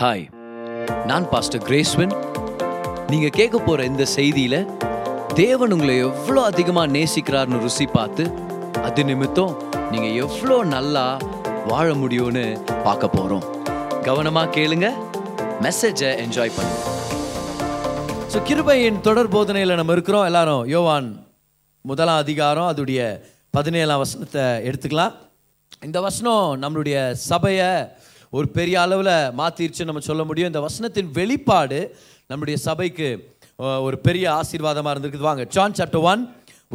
[0.00, 0.24] Hi
[1.08, 2.10] நான் pastor கிரேஸ்வன்
[3.10, 4.56] நீங்கள் கேட்க போகிற இந்த செய்தியில்
[5.40, 8.24] தேவன் உங்களை எவ்வளோ அதிகமாக நேசிக்கிறார்னு ருசி பார்த்து
[8.86, 9.54] அது நிமித்தம்
[9.92, 11.04] நீங்கள் எவ்வளோ நல்லா
[11.70, 12.44] வாழ முடியும்னு
[12.86, 13.46] பார்க்க போகிறோம்
[14.08, 14.88] கவனமாக கேளுங்க
[15.66, 16.82] மெசேஜை என்ஜாய் பண்ணுங்க.
[18.32, 20.28] ஸோ கிருபையின் தொடர் போதனையில் நம்ம இருக்கிறோம்.
[20.30, 21.08] எல்லாரும் யோவான்
[21.84, 23.00] முதலாம் அதிகாரம் அதுடைய
[23.58, 25.14] பதினேழாம் வசனத்தை எடுத்துக்கலாம்.
[25.88, 26.98] இந்த வசனம் நம்மளுடைய
[27.30, 27.70] சபையை
[28.36, 30.50] ஒரு பெரிய அளவில் மாற்றிருச்சுன்னு நம்ம சொல்ல முடியும்.
[30.52, 31.80] இந்த வசனத்தின் வெளிப்பாடு
[32.30, 33.08] நம்முடைய சபைக்கு
[33.86, 35.28] ஒரு பெரிய ஆசீர்வாதமாக இருந்திருக்குது.
[35.30, 36.22] வாங்க John chapter one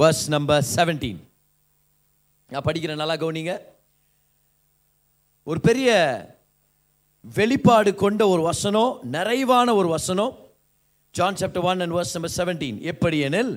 [0.01, 1.19] verse number seventeen
[2.51, 3.53] நான் படிக்கிறேன் நல்லா கவனிங்க.
[5.47, 5.89] ஒரு பெரிய
[7.25, 10.31] வெளிப்பாடு கொண்ட ஒரு வசனம் நிறைவான ஒரு வசனம்
[11.15, 13.53] John chapter one and verse number seventeen எப்படி எனில்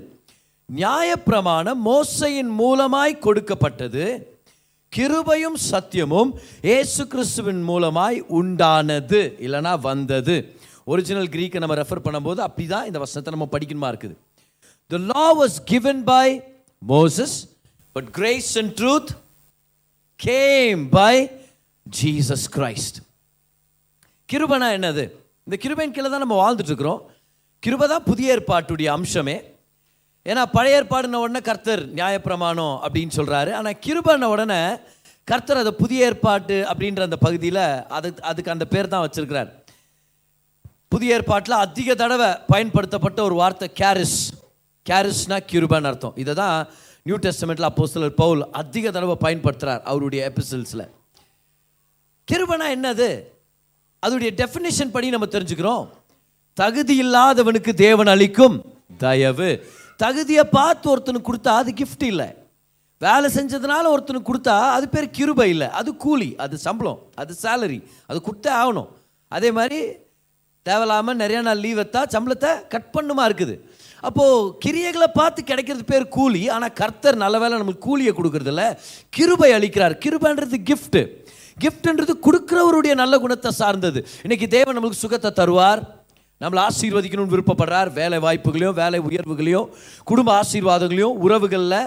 [0.69, 4.05] நியாயப்பிரமாணம் மோசையின் மூலமாய் கொடுக்கப்பட்டது.
[4.97, 6.31] கிருபையும் சத்தியமும்
[6.77, 10.37] ஏசு கிறிஸ்துவின் மூலமாய் உண்டானது இல்லைனா வந்தது.
[10.93, 14.15] ஒரிஜினல் கிரீக்கை நம்ம ரெஃபர் பண்ணும்போது அப்படிதான் இந்த வசனத்தை நம்ம படிக்கணுமா இருக்குது.
[14.91, 16.27] The law was given by
[16.83, 17.37] Moses
[17.97, 19.11] but grace and truth
[20.21, 21.15] came by
[21.87, 22.99] Jesus Christ
[24.29, 25.05] கிருபனா என்னது?
[25.47, 27.03] இந்த கிருபையின் கீழே தான் நம்ம வாழ்ந்துட்டுருக்குறோம்.
[27.63, 29.37] கிருபை தான் புதிய ஏற்பாட்டுடைய அம்சமே.
[30.27, 34.61] ஏன்னா பழைய ஏற்பாடுன உடனே கர்த்தர் நியாயப்பிரமாணம் அப்படின்னு சொல்கிறாரு ஆனால் கிருபன உடனே
[35.31, 37.65] கர்த்தர் அதை புதிய ஏற்பாட்டு அப்படின்ற அந்த பகுதியில்
[37.97, 39.51] அது அதுக்கு அந்த பேர் தான் வச்சுருக்கிறார்.
[40.93, 44.19] புதிய ஏற்பாட்டில் அதிக தடவை பயன்படுத்தப்பட்ட ஒரு வார்த்தை கேரிஸ்.
[44.87, 46.17] கேரிஸ்னா கிருபன் அர்த்தம்.
[46.23, 46.57] இதை தான்
[47.09, 50.85] நியூ டெஸ்டமெண்ட்டில் அப்போஸ்தலர் பவுல் அதிக தடவை பயன்படுத்துகிறார் அவருடைய எபிசல்ஸில்
[52.29, 53.09] கிருபனா என்னது?
[54.03, 55.85] அதோடைய டெஃபினேஷன் படி நம்ம தெரிஞ்சுக்கிறோம்.
[56.61, 58.57] தகுதி இல்லாதவனுக்கு தேவன் அளிக்கும்
[59.05, 59.51] தயவு.
[60.03, 62.29] தகுதியை பார்த்து ஒருத்தனுக்கு கொடுத்தா அது கிஃப்ட் இல்லை.
[63.07, 65.69] வேலை செஞ்சதுனால ஒருத்தனுக்கு கொடுத்தா அது பேர் கிருபை இல்லை.
[65.81, 67.79] அது கூலி அது சம்பளம் அது சேலரி
[68.11, 68.91] அது கொடுத்தே ஆகணும்.
[69.37, 69.81] அதே மாதிரி
[70.67, 73.55] தேவையில்லாமல் நிறைய நாள் லீவ் எத்தா சம்பளத்தை கட் பண்ணுமா இருக்குது.
[74.09, 76.43] அப்போது கிரியைகளை பார்த்து கிடைக்கிறது பேர் கூலி.
[76.55, 78.65] ஆனால் கர்த்தர் நல்ல வேலை நமக்கு கூலியை கொடுக்கறதில்ல
[79.17, 79.95] கிருபை அளிக்கிறார்.
[80.05, 81.03] கிருபைன்றது கிஃப்ட்டு
[81.65, 84.01] கிஃப்ட்ன்றது கொடுக்குறவருடைய நல்ல குணத்தை சார்ந்தது.
[84.25, 85.83] இன்றைக்கி தேவன் நம்மளுக்கு சுகத்தை தருவார்.
[86.45, 87.91] நம்மளை ஆசீர்வதிக்கணும்னு விருப்பப்படுறார்.
[88.01, 89.69] வேலை வாய்ப்புகளையும் வேலை உயர்வுகளையும்
[90.11, 91.81] குடும்ப ஆசீர்வாதங்களையும் உறவுகளில்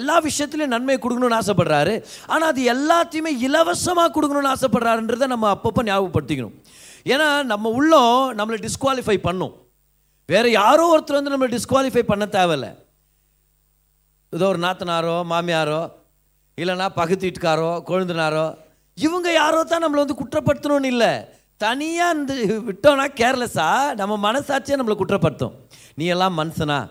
[0.00, 1.94] எல்லா விஷயத்துலையும் நன்மையை கொடுக்கணும்னு ஆசைப்படுறாரு.
[2.32, 6.56] ஆனால் அது எல்லாத்தையுமே இலவசமாக கொடுக்கணும்னு ஆசைப்படுறாருன்றதை நம்ம அப்பப்போ ஞாபகப்படுத்திக்கணும்.
[7.12, 9.54] ஏன்னா நம்ம உள்ளம் நம்மளை டிஸ்குவாலிஃபை பண்ணும்.
[10.28, 12.70] வேறு யாரோ ஒருத்தர் வந்து நம்மளை டிஸ்குவாலிஃபை பண்ண தேவையில்லை.
[14.32, 15.82] ஏதோ ஒரு நாத்தனாரோ மாமியாரோ
[16.58, 18.46] இல்லைன்னா பக்கத்து வீட்டுக்காரோ கொழுந்தனாரோ
[18.98, 21.12] இவங்க யாரோ தான் நம்மளை வந்து குற்றப்படுத்தணும்னு இல்லை.
[21.62, 22.34] தனியாக இந்த
[22.66, 25.54] விட்டோம்னா கேர்லெஸ்ஸாக நம்ம மனசாட்சியே நம்மளை குற்றப்படுத்தும்.
[25.94, 26.88] நீ எல்லாம் மனுஷனா?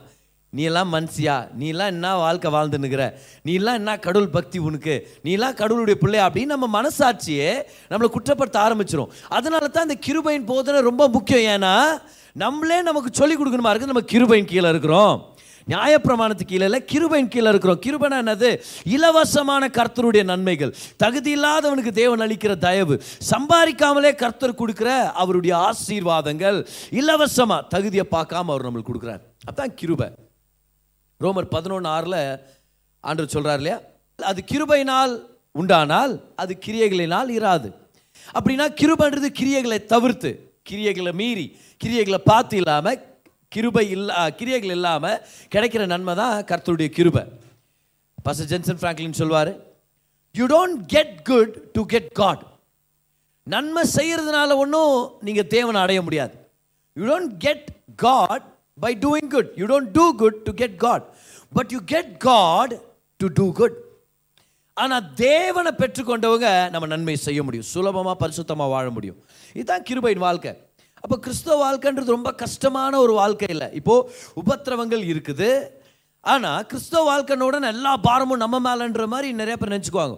[0.50, 1.48] நீ எல்லாம் மனுஷியா?
[1.54, 5.08] நீ எல்லாம் என்ன வாழ்க்கை வாழ்ந்துன்னுக்கிற நீ எல்லாம் என்ன கடவுள் பக்தி உனக்கு?
[5.24, 9.10] நீ எல்லாம் கடவுளுடைய பிள்ளை அப்படின்னு நம்ம மனசாட்சியே நம்மளை குற்றப்படுத்த ஆரம்பிச்சிரும்.
[9.30, 11.62] அதனால தான் இந்த கிருபையின் போதனை ரொம்ப முக்கியம்.
[11.62, 12.02] ஏன்னா
[12.34, 13.94] நம்மளே நமக்கு சொல்லிக் கொடுக்கணுமா இருக்குது?
[13.94, 15.36] நம்ம கிருபையின் கீழே இருக்கிறோம்.
[15.68, 17.80] நியாயப்பிரமாணத்துக்கு கீழே இல்லை கிருபையின் கீழே இருக்கிறோம்.
[17.86, 18.62] கிருபனா என்னது?
[18.84, 20.76] இலவசமான கர்த்தருடைய நன்மைகள்.
[20.98, 23.02] தகுதி இல்லாதவனுக்கு தேவன் அளிக்கிற தயவு.
[23.32, 26.68] சம்பாதிக்காமலே கர்த்தர் கொடுக்குற அவருடைய ஆசீர்வாதங்கள்.
[26.92, 29.22] இலவசமாக தகுதியை பார்க்காம அவர் நம்மளுக்கு கொடுக்குறார்.
[29.46, 30.10] அதுதான் கிருபை.
[31.22, 32.40] ரோமர் பதினொன்று ஆறில்
[33.00, 33.80] ஆண்டவர் சொல்கிறார் இல்லையா?
[34.16, 37.70] அது கிருபையினால் உண்டானால் அது கிரியைகளினால் இராது.
[38.34, 43.17] அப்படின்னா கிருபன்றது கிரியைகளை தவிர்த்து கிரியைகளை மீறி கிரியைகளை பார்த்து இல்லாமல்
[43.52, 45.22] கிருபை இல்லா கிரியைகள் இல்லாமல்
[45.54, 47.24] கிடைக்கிற நன்மை தான் கர்த்தருடைய கிருபை.
[48.26, 49.52] பச ஜென்சன் ஃப்ராங்க்லின் சொல்வார்
[50.36, 52.44] you don't get good to get God
[53.54, 54.96] நன்மை செய்கிறதுனால ஒன்றும்
[55.28, 56.36] நீங்கள் தேவனை அடைய முடியாது.
[56.98, 57.68] You don't get
[58.06, 58.46] God
[58.86, 61.06] by doing good you don't do good to get God
[61.58, 62.74] but you get God
[63.20, 63.78] to do good
[64.78, 67.70] ஆனால் தேவனை பெற்றுக்கொண்டவங்க நம்ம நன்மை செய்ய முடியும்.
[67.74, 69.20] சுலபமாக பரிசுத்தமாக வாழ முடியும்.
[69.60, 70.52] இதுதான் கிருபையின் வாழ்க்கை.
[71.02, 73.68] அப்போ கிறிஸ்தவ வாழ்க்கைன்றது ரொம்ப கஷ்டமான ஒரு வாழ்க்கை இல்லை.
[73.74, 74.10] இப்போது
[74.46, 75.52] உபத்திரவங்கள் இருக்குது.
[76.24, 80.16] ஆனால் கிறிஸ்தவ வாழ்க்கைனோட எல்லா பாரமும் நம்ம மேலன்ற மாதிரி நிறைய பேர் நினச்சிக்குவாங்க.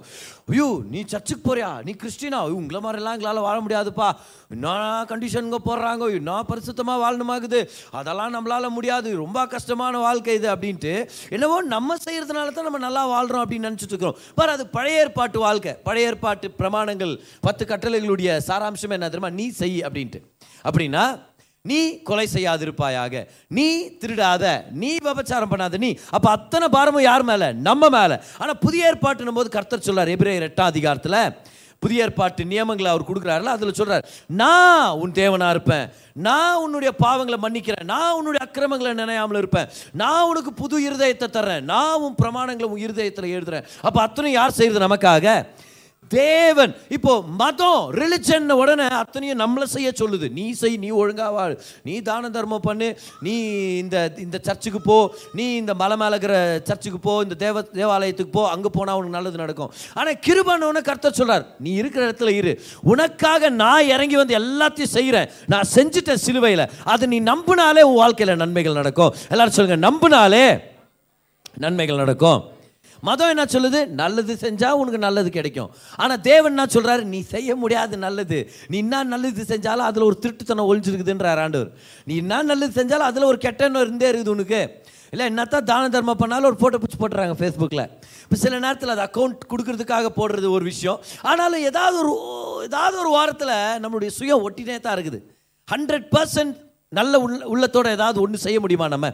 [0.51, 1.69] ஐயோ நீ சர்ச்சுக்கு போறியா?
[1.87, 2.37] நீ கிறிஸ்டினா?
[2.45, 4.07] ஐயோ உங்களை மாதிரிலாம் எங்களால் வாழ முடியாதுப்பா.
[4.55, 4.73] என்ன
[5.11, 6.21] கண்டிஷனுங்க போடுறாங்க?
[6.29, 7.59] நான் பரிசுத்தமாக வாழணுமாகுது
[7.91, 9.15] அதெல்லாம் நம்மளால முடியாது.
[9.15, 10.93] ரொம்ப கஷ்டமான வாழ்க்கை இது அப்படின்ட்டு
[11.29, 14.19] என்னவோ நம்ம செய்கிறதுனால தான் நம்ம நல்லா வாழ்கிறோம் அப்படின்னு நினச்சிட்டு இருக்கிறோம்.
[14.35, 15.73] பார் அது பழைய ஏற்பாட்டு வாழ்க்கை.
[15.73, 19.29] பழைய ஏற்பாட்டு பிரமாணங்கள் பத்து கட்டளைகளுடைய சாராம்சம் என்ன தெரியுமா?
[19.41, 20.21] நீ செய் அப்படின்ட்டு.
[20.63, 21.05] அப்படின்னா
[21.61, 23.27] நீ கொலை செய்யாதிருப்பாயாக.
[23.47, 24.63] நீ திருடாத.
[24.71, 25.77] நீ விபச்சாரம் பண்ணாத.
[25.77, 25.97] நீ.
[26.09, 27.53] அப்போ அத்தனை பாரமும் யார் மேலே?
[27.53, 28.17] நம்ம மேலே.
[28.37, 31.35] ஆனால் புதிய ஏற்பாட்டுன்னும் போது கர்த்தர் சொல்லார் எபிரேயர் எட்டாம் அதிகாரத்தில்
[31.79, 35.89] புதிய ஏற்பாட்டு நியமங்களை அவர் கொடுக்குறாருல அதில் சொல்கிறார் நான் உன் தேவனாக இருப்பேன்.
[36.13, 37.83] நான் உன்னுடைய பாவங்களை மன்னிக்கிறேன்.
[37.83, 39.69] நான் உன்னுடைய அக்கிரமங்களை நினையாமல் இருப்பேன்.
[39.93, 41.61] நான் உனக்கு புது இருதயத்தை தர்றேன்.
[41.61, 43.63] நான் உன் பிரமாணங்களை உன் இருதயத்தில் எழுதுறேன்.
[43.81, 45.45] அப்போ அத்தனை யார் செய்கிறது நமக்காக?
[46.17, 46.71] தேவன்.
[46.95, 50.27] இப்போ மதம் ரிலிஜன் உடனே அத்தனையும் நம்மளை செய்ய சொல்லுது.
[50.31, 52.89] நீ செய் நீ ஒழுங்காக வாழ் நீ தான தர்மம் பண்ணு.
[53.21, 53.35] நீ
[53.83, 54.97] இந்த இந்த சர்ச்சுக்கு போ.
[55.33, 57.15] நீ இந்த மலை மேல இருக்கிற சர்ச்சுக்கு போ.
[57.23, 58.49] இந்த தேவ தேவாலயத்துக்கு போ.
[58.49, 59.71] அங்கே போனால் உனக்கு நல்லது நடக்கும்.
[59.93, 62.53] ஆனால் கிருபன்னு கர்த்தர் சொல்கிறார் நீ இருக்கிற இடத்துல இரு.
[62.83, 66.69] உனக்காக நான் இறங்கி வந்து எல்லாத்தையும் செய்கிறேன் நான் செஞ்சுட்டேன் சிலுவையில்.
[66.83, 69.13] அது நீ நம்பினாலே உன் வாழ்க்கையில் நன்மைகள் நடக்கும்.
[69.29, 70.45] எல்லாரும் சொல்லுங்கள் நம்பினாலே
[71.65, 72.39] நன்மைகள் நடக்கும்.
[73.07, 73.79] மதம் என்ன சொல்லுது?
[74.01, 75.71] நல்லது செஞ்சால் உனக்கு நல்லது கிடைக்கும்.
[76.01, 78.39] ஆனால் தேவன் என்ன சொல்கிறாரு நீ செய்ய முடியாது நல்லது.
[78.71, 81.71] நீ என்ன நல்லது செஞ்சாலும் அதில் ஒரு திருட்டுத்தனம் ஒழிஞ்சிருக்குதுன்றார் ஆண்டவர்.
[82.09, 84.61] நீ என்ன நல்லது செஞ்சாலும் அதில் ஒரு கெட்ட இருந்தே இருக்குது உனக்கு.
[85.13, 87.85] இல்லை என்னத்தான் தான தர்மம் பண்ணாலும் ஒரு ஃபோட்டோ பிடிச்சி போட்டுறாங்க ஃபேஸ்புக்கில்
[88.23, 90.99] இப்போ சில நேரத்தில் அது அக்கௌண்ட் கொடுக்கறதுக்காக போடுறது ஒரு விஷயம்.
[91.29, 92.11] ஆனாலும் ஏதாவது ஒரு
[92.67, 95.19] ஏதாவது ஒரு வாரத்தில் நம்மளுடைய சுயம் ஒட்டினே தான் இருக்குது.
[95.67, 96.55] ஹண்ட்ரட் பர்சன்ட்
[96.97, 99.07] நல்ல உள்ள உள்ளத்தோட ஏதாவது ஒன்று செய்ய முடியுமா நம்ம?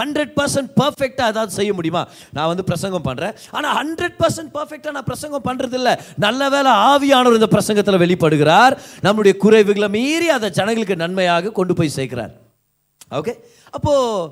[0.00, 2.02] ஹண்ட்ரட் பர்சன்ட் பர்ஃபெக்டாக ஏதாவது செய்ய முடியுமா?
[2.32, 5.94] நான் வந்து பிரசங்கம் பண்ணுறேன் ஆனால் ஹண்ட்ரட் பர்சன்ட் பர்ஃபெக்டாக நான் பிரசங்கம் பண்ணுறது இல்லை
[6.24, 8.76] நல்ல வேலை ஆவியானவர் இந்த பிரசங்கத்தில் வெளிப்படுகிறார்.
[9.00, 12.32] நம்முடைய குறைவுகளை மீறி அதை ஜனங்களுக்கு நன்மையாக கொண்டு போய் சேர்க்கிறார்.
[13.10, 13.34] ஓகே
[13.70, 14.30] அப்போது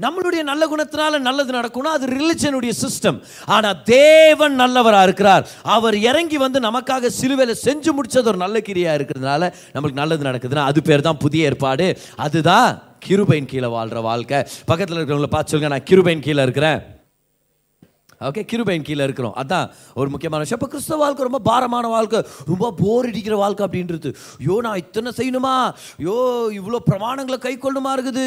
[0.00, 3.18] நம்மளுடைய நல்ல குணத்தினால நல்லது நடக்கும்னா அது ரிலிஜனுடைய சிஸ்டம்.
[3.46, 5.48] ஆனால் தேவன் நல்லவராக இருக்கிறார்.
[5.62, 10.82] அவர் இறங்கி வந்து நமக்காக சிலுவையில் செஞ்சு முடிச்சது ஒரு நல்ல கிரியா இருக்கிறதுனால நம்மளுக்கு நல்லது நடக்குதுன்னா அது
[10.82, 11.98] பேர் தான் புதிய ஏற்பாடு.
[12.16, 14.44] அதுதான் கிருபையின் கீழே வாழ்கிற வாழ்க்கை.
[14.64, 16.80] பக்கத்தில் இருக்கிறவங்கள பார்த்து சொல்லுங்க நான் கிருபையின் கீழே இருக்கிறேன்.
[18.28, 19.34] ஓகே கிருபையின் கீழே இருக்கிறோம்.
[19.42, 19.66] அதான்
[20.00, 20.60] ஒரு முக்கியமான விஷயம்.
[20.60, 22.20] இப்போ கிறிஸ்தவ வாழ்க்கை ரொம்ப பாரமான வாழ்க்கை.
[22.52, 24.10] ரொம்ப போர் அடிக்கிற வாழ்க்கை அப்படின்றது.
[24.42, 25.54] ஐயோ நான் இத்தனை செய்யணுமா?
[26.00, 26.16] ஐயோ
[26.60, 28.26] இவ்வளோ பிரமாணங்களை கை கொள்ளுமா இருக்குது?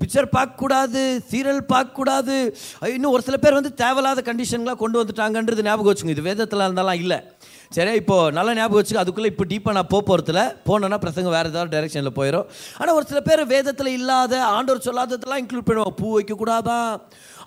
[0.00, 1.02] பிக்சர் பார்க்கக்கூடாது
[1.32, 2.36] சீரியல் பார்க்கக்கூடாது.
[2.96, 7.20] இன்னும் ஒரு சில பேர் வந்து தேவையில்லாத கண்டிஷன்களாக கொண்டு வந்துட்டாங்கன்றது ஞாபகம் வச்சுங்க இது வேதத்தில் இருந்தாலாம் இல்லை.
[7.76, 11.72] சரி இப்போ நல்லா ஞாபகம் வச்சுக்க அதுக்குள்ளே இப்போ டீப்பாக நான் போக போகிறதுல போனேன்னா பிரசங்க வேறு ஏதாவது
[11.74, 12.46] டைரெக்ஷனில் போயிடும்
[12.78, 16.78] ஆனால் ஒரு சில பேர் வேதத்தில் இல்லாத ஆண்டவர் சொல்லாததெல்லாம் இன்க்ளூட் பண்ணுவோம் பூ வைக்கக்கூடாதா?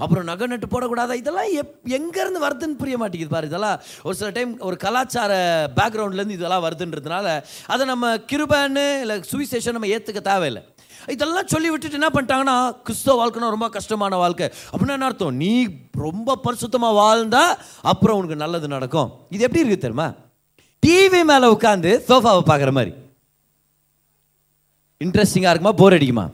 [0.03, 1.15] அப்புறம் நகை நட்டு போடக்கூடாதா?
[1.21, 3.49] இதெல்லாம் எப் எங்கேருந்து வருதுன்னு புரிய மாட்டேங்குது பாரு.
[3.51, 5.31] இதெல்லாம் ஒரு சில டைம் ஒரு கலாச்சார
[5.79, 7.27] பேக்ரவுண்ட்லேருந்து இதெல்லாம் வருதுன்றதுனால
[7.67, 10.63] அதை நம்ம கிருபன்னு இல்லை சுவிசேஷன் நம்ம ஏற்றுக்க தேவையில்லை.
[11.07, 14.51] இதெல்லாம் சொல்லி விட்டுட்டு என்ன பண்ணிட்டாங்கன்னா கிறிஸ்தவ வாழ்க்கைனா ரொம்ப கஷ்டமான வாழ்க்கை.
[14.71, 15.35] அப்படின்னா என்ன அர்த்தம்?
[15.35, 19.11] நீ ரொம்ப பரிசுத்தமாக வாழ்ந்தா அப்புறம் உனக்கு நல்லது நடக்கும்.
[19.29, 20.13] இது எப்படி இருக்குது தெரியுமா?
[20.85, 22.93] டிவி மேலே உட்காந்து சோஃபாவை பார்க்குற மாதிரி.
[25.03, 25.71] இன்ட்ரெஸ்டிங்காக இருக்குமா?
[25.71, 26.31] போர் அடிக்குமா?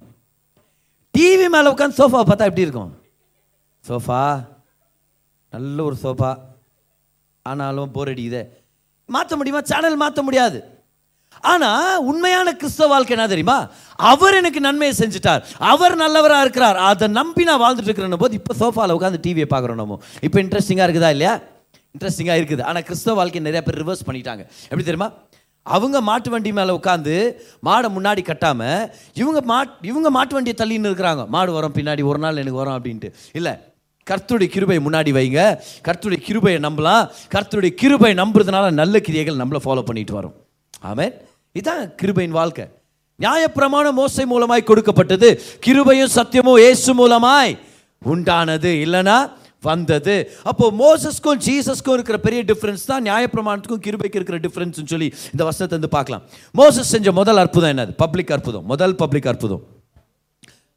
[1.18, 3.02] டிவி மேலே உட்காந்து சோஃபாவை பார்த்தா எப்படி இருக்கும்?
[3.88, 4.48] சோஃபா
[5.50, 6.38] நல்ல ஒரு சோஃபா
[7.42, 8.48] ஆனாலும் போர் அடிக்குதே.
[9.06, 9.62] மாற்ற முடியுமா?
[9.62, 10.77] சேனல் மாற்ற முடியாது.
[11.42, 13.70] ஆனால் உண்மையான கிறிஸ்தவ வாழ்க்கை என்ன தெரியுமா?
[14.12, 15.44] அவர் எனக்கு நன்மையை செஞ்சுட்டார்.
[15.60, 16.76] அவர் நல்லவராக இருக்கிறார்.
[16.76, 20.00] அதை நம்பி நான் வாழ்ந்துட்டு இருக்கிறேன் போது இப்போ சோஃபாவில் உட்காந்து டிவியை பார்க்குறோம் நம்ம.
[20.22, 21.40] இப்போ இன்ட்ரெஸ்டிங்காக இருக்குதா இல்லையா?
[21.96, 22.64] இன்ட்ரெஸ்டிங்காக இருக்குது.
[22.64, 24.44] ஆனால் கிறிஸ்தவ வாழ்க்கை நிறைய பேர் ரிவர்ஸ் பண்ணிட்டாங்க.
[24.70, 25.10] எப்படி தெரியுமா?
[25.66, 27.36] அவங்க மாட்டு வண்டி மேலே உட்காந்து
[27.68, 31.28] மாடை முன்னாடி கட்டாமல் இவங்க மாட் இவங்க மாட்டு வண்டியை தள்ளின்னு இருக்கிறாங்க.
[31.28, 33.12] மாடு வரும் பின்னாடி ஒரு நாள் எனக்கு வரும் அப்படின்ட்டு.
[33.34, 33.54] இல்லை
[34.08, 35.60] கர்த்துடைய கிருபை முன்னாடி வைங்க.
[35.88, 37.10] கர்த்துடைய கிருபையை நம்பலாம்.
[37.36, 40.36] கர்த்துடைய கிருபை நம்புறதுனால நல்ல கிரியைகள் நம்மளை ஃபாலோ பண்ணிட்டு வரும்.
[40.84, 41.14] ஆமேன்.
[41.56, 42.66] இதான் கிருபையின் வாழ்க்கை.
[43.20, 45.42] நியாயப்பிரமாணம் மோசை மூலமாய் கொடுக்கப்பட்டது.
[45.66, 47.58] கிருபையும் சத்தியமும் இயேசு மூலமாய்
[48.06, 48.72] உண்டானது.
[48.86, 49.32] இல்லைனா?
[49.62, 50.32] வந்தது.
[50.44, 55.90] அப்போ மோசஸ்க்கும் ஜீசஸ்க்கும் இருக்கிற பெரிய டிஃப்ரென்ஸ் தான் நியாயப்பிரமாணத்துக்கும் கிருபைக்கு இருக்கிற டிஃப்ரென்ஸ் சொல்லி இந்த வசனத்தை வந்து
[55.90, 56.24] பார்க்கலாம்.
[56.58, 57.92] மோசஸ் செஞ்ச முதல் அற்புதம் என்னது?
[57.98, 58.66] பப்ளிக் அற்புதம்.
[58.66, 59.64] முதல் பப்ளிக் அற்புதம்.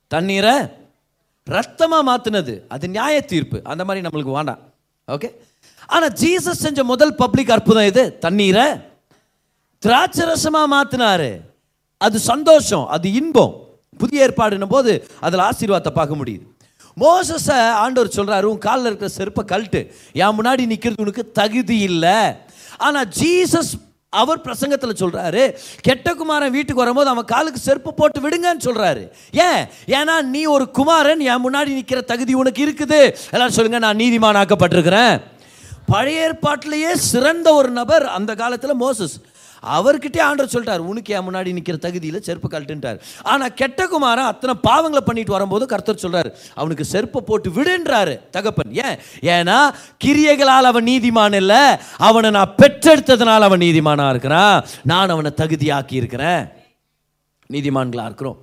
[0.09, 0.55] தண்ணீரை
[1.45, 3.61] ரத்தமாக மாற்றினது அது நியாய தீர்ப்பு.
[3.65, 4.59] அந்த மாதிரி நம்மளுக்கு வேண்டாம்.
[5.09, 5.31] ஓகே
[5.87, 8.67] ஆனால் ஜீசஸ் செஞ்ச முதல் பப்ளிக் அற்புதம் இது தண்ணீரை
[9.85, 11.29] திராட்சை ரசமாக மாற்றினாரு
[12.05, 13.55] அது சந்தோஷம் அது இன்பம்.
[14.01, 14.93] புதிய ஏற்பாடுன்னும் போது
[15.27, 16.45] அதில் ஆசீர்வாதத்தை பார்க்க முடியுது.
[17.03, 19.81] மோசஸை ஆண்டவர் சொல்கிறாரு உன் காலில் இருக்கிற செருப்பை கழட்டு.
[20.23, 22.19] என் முன்னாடி நிற்கிறது உனக்கு தகுதி இல்லை.
[22.87, 23.73] ஆனால் ஜீசஸ்
[24.21, 25.43] அவர் பிரசங்கத்தில் சொல்கிறாரு
[25.87, 29.03] கெட்ட குமாரன் வீட்டுக்கு வரும்போது அவன் காலுக்கு செருப்பு போட்டு விடுங்கன்னு சொல்கிறாரு
[29.49, 29.61] ஏன்?
[29.99, 33.01] ஏன்னா நீ ஒரு குமாரன் என் முன்னாடி நிற்கிற தகுதி உனக்கு இருக்குது.
[33.35, 35.15] எல்லாரும் சொல்லுங்க நான் நீதிமான் ஆக்கப்பட்டிருக்கிறேன்
[35.93, 39.17] பழைய ஏற்பாட்டிலேயே சிறந்த ஒரு நபர் அந்த காலத்தில் மோசஸ்.
[39.77, 42.99] அவர்கிட்டே ஆண்டர் சொல்லிட்டார் உனக்கு என் முன்னாடி நிற்கிற தகுதியில் செருப்பு கழட்டுன்ட்டார்.
[43.33, 48.15] ஆனால் கெட்ட குமாரன் அத்தனை பாவங்களை பண்ணிட்டு வரும்போது கர்த்தர் சொல்கிறார் அவனுக்கு செருப்பை போட்டு விடுன்றாரு.
[48.37, 48.97] தகப்பன் ஏன்?
[49.37, 49.59] ஏன்னா
[50.05, 51.63] கிரியைகளால் அவன் நீதிமான் இல்லை
[52.09, 54.57] அவனை நான் பெற்றெடுத்ததுனால் அவன் நீதிமானாக இருக்கிறான்.
[54.93, 56.43] நான் அவனை தகுதியாக்கி இருக்கிறேன்.
[57.51, 58.39] நீதிமான்களாக இருக்கிறோம்.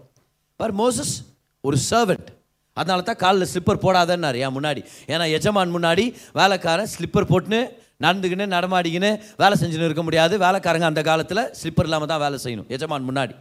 [0.56, 1.16] பார் மோசஸ்
[1.62, 2.30] ஒரு சர்வெண்ட்
[2.78, 4.82] அதனால தான் காலில் ஸ்லிப்பர் போடாதன்னாரு என் முன்னாடி?
[5.08, 6.04] ஏன்னா எஜமான் முன்னாடி
[6.40, 7.62] வேலைக்காரன் ஸ்லிப்பர் போட்டுன்னு
[8.04, 9.12] நடந்துக்கின்னு நடமாடிக்கின்னு
[9.42, 10.34] வேலை செஞ்சுன்னு இருக்க முடியாது.
[10.46, 12.68] வேலைக்காரங்க அந்த காலத்தில் ஸ்லிப்பர் இல்லாமல் தான் வேலை செய்யணும்.
[12.76, 13.34] எஜமான் முன்னாடி.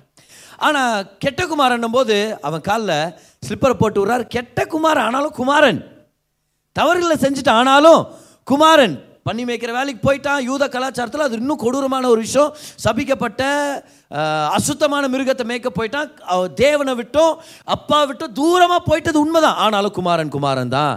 [0.67, 2.15] ஆனால் கெட்ட குமாரன்னும் போது
[2.49, 2.99] அவன் காலில்
[3.47, 4.25] ஸ்லிப்பரை போட்டு விட்றாரு.
[4.37, 5.81] கெட்ட குமாரன் ஆனாலும் குமாரன்.
[6.79, 8.01] தவறுகளை செஞ்சுட்டு ஆனாலும்
[8.53, 8.97] குமாரன்.
[9.27, 10.41] பண்ணி மேய்க்கிற வேலைக்கு போயிட்டான்.
[10.49, 12.51] யூத கலாச்சாரத்தில் அது இன்னும் கொடூரமான ஒரு விஷயம்.
[12.85, 13.43] சபிக்கப்பட்ட
[14.57, 16.11] அசுத்தமான மிருகத்தை மேய்க்க போயிட்டான்.
[16.63, 17.33] தேவனை விட்டும்.
[17.77, 18.35] அப்பா விட்டும்.
[18.41, 19.59] தூரமாக போயிட்டது உண்மைதான்.
[19.65, 20.95] ஆனாலும் குமாரன் குமாரன் தான்.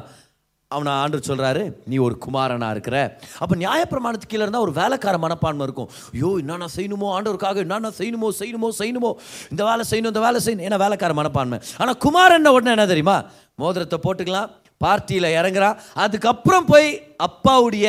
[0.76, 2.98] அவனை ஆண்டு சொல்கிறாரு நீ ஒரு குமாரனா இருக்கிற.
[3.44, 5.88] அப்போ நியாயப்பிரமாணத்துக்கு கீழே இருந்தால் ஒரு வேலைக்கார மனப்பான்மை இருக்கும்.
[6.16, 9.12] ஐயோ என்னென்ன செய்யணுமோ ஆண்டவருக்காக என்னென்ன செய்யணுமோ செய்யணுமோ செய்யணுமோ?
[9.52, 10.66] இந்த வேலை செய்யணும் இந்த வேலை செய்யணும்.
[10.68, 11.60] ஏன்னா வேலைக்கார மனப்பான்மை.
[11.82, 13.18] ஆனால் குமாரன் உடனே என்ன தெரியுமா?
[13.64, 14.52] மோதிரத்தை போட்டுக்கலாம்
[14.86, 15.80] பார்ட்டியில் இறங்குறான்.
[16.04, 16.90] அதுக்கப்புறம் போய்
[17.28, 17.88] அப்பாவுடைய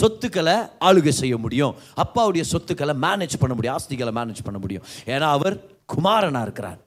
[0.00, 0.56] சொத்துக்களை
[0.88, 1.72] ஆளுகை செய்ய முடியும்.
[2.04, 4.84] அப்பாவுடைய சொத்துக்களை மேனேஜ் பண்ண முடியும் ஆஸ்திகளை மேனேஜ் பண்ண முடியும்.
[5.14, 5.56] ஏன்னா அவர்
[5.94, 6.78] குமாரனா இருக்கிறார்.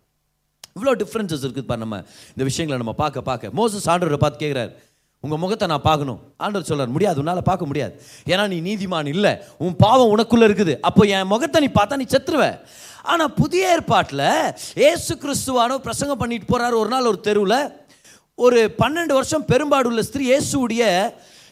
[0.77, 1.97] இவ்வளோ டிஃப்ரென்சஸ் இருக்குது நம்ம.
[2.35, 3.55] இந்த விஷயங்களை நம்ம பார்க்க பார்க்க.
[3.61, 4.71] மோசஸ் ஆண்டவரை பார்த்து கேட்குறாரு
[5.25, 6.19] உங்கள் முகத்தை நான் பார்க்கணும்.
[6.43, 7.93] ஆண்டவர் சொல்கிறார் முடியாது உன்னால் பார்க்க முடியாது.
[8.31, 9.33] ஏன்னா நீ நீதிமான் இல்லை.
[9.65, 10.73] உன் பாவம் உனக்குள்ளே இருக்குது.
[10.89, 12.45] அப்போ என் முகத்தை நீ பார்த்தா நீ செத்துருவ.
[13.11, 14.27] ஆனால் புதிய ஏற்பாட்டில்
[14.89, 17.59] ஏசு கிறிஸ்துவானோ பிரசங்கம் பண்ணிட்டு போகிறாரு ஒரு நாள் ஒரு தெருவில்.
[18.45, 20.83] ஒரு பன்னெண்டு வருஷம் பெரும்பாடு உள்ள ஸ்திரீ இயேசுடைய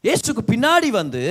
[0.08, 1.24] இயேசுக்கு பின்னாடி வந்து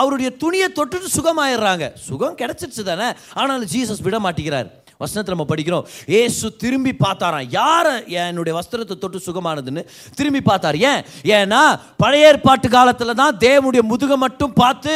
[0.00, 1.84] அவருடைய துணியை தொட்டுட்டு சுகமாயிடுறாங்க.
[2.08, 3.08] சுகம் கிடைச்சிருச்சு தானே
[3.40, 4.68] ஆனாலும் ஜீசஸ் விட மாட்டேங்கிறார்
[5.02, 5.86] வசனத்தில் நம்ம படிக்கிறோம்.
[6.20, 7.48] ஏசு திரும்பி பார்த்தாராம்.
[7.58, 7.94] யாரை
[8.26, 9.82] என்னுடைய வஸ்திரத்தை தொட்டு சுகமானதுன்னு?
[10.18, 10.78] திரும்பி பார்த்தார்.
[10.90, 11.02] ஏன்?
[11.38, 11.62] ஏன்னா
[12.02, 14.94] பழைய ஏற்பாட்டு காலத்தில் தான் தேவனுடைய முதுகை மட்டும் பார்த்து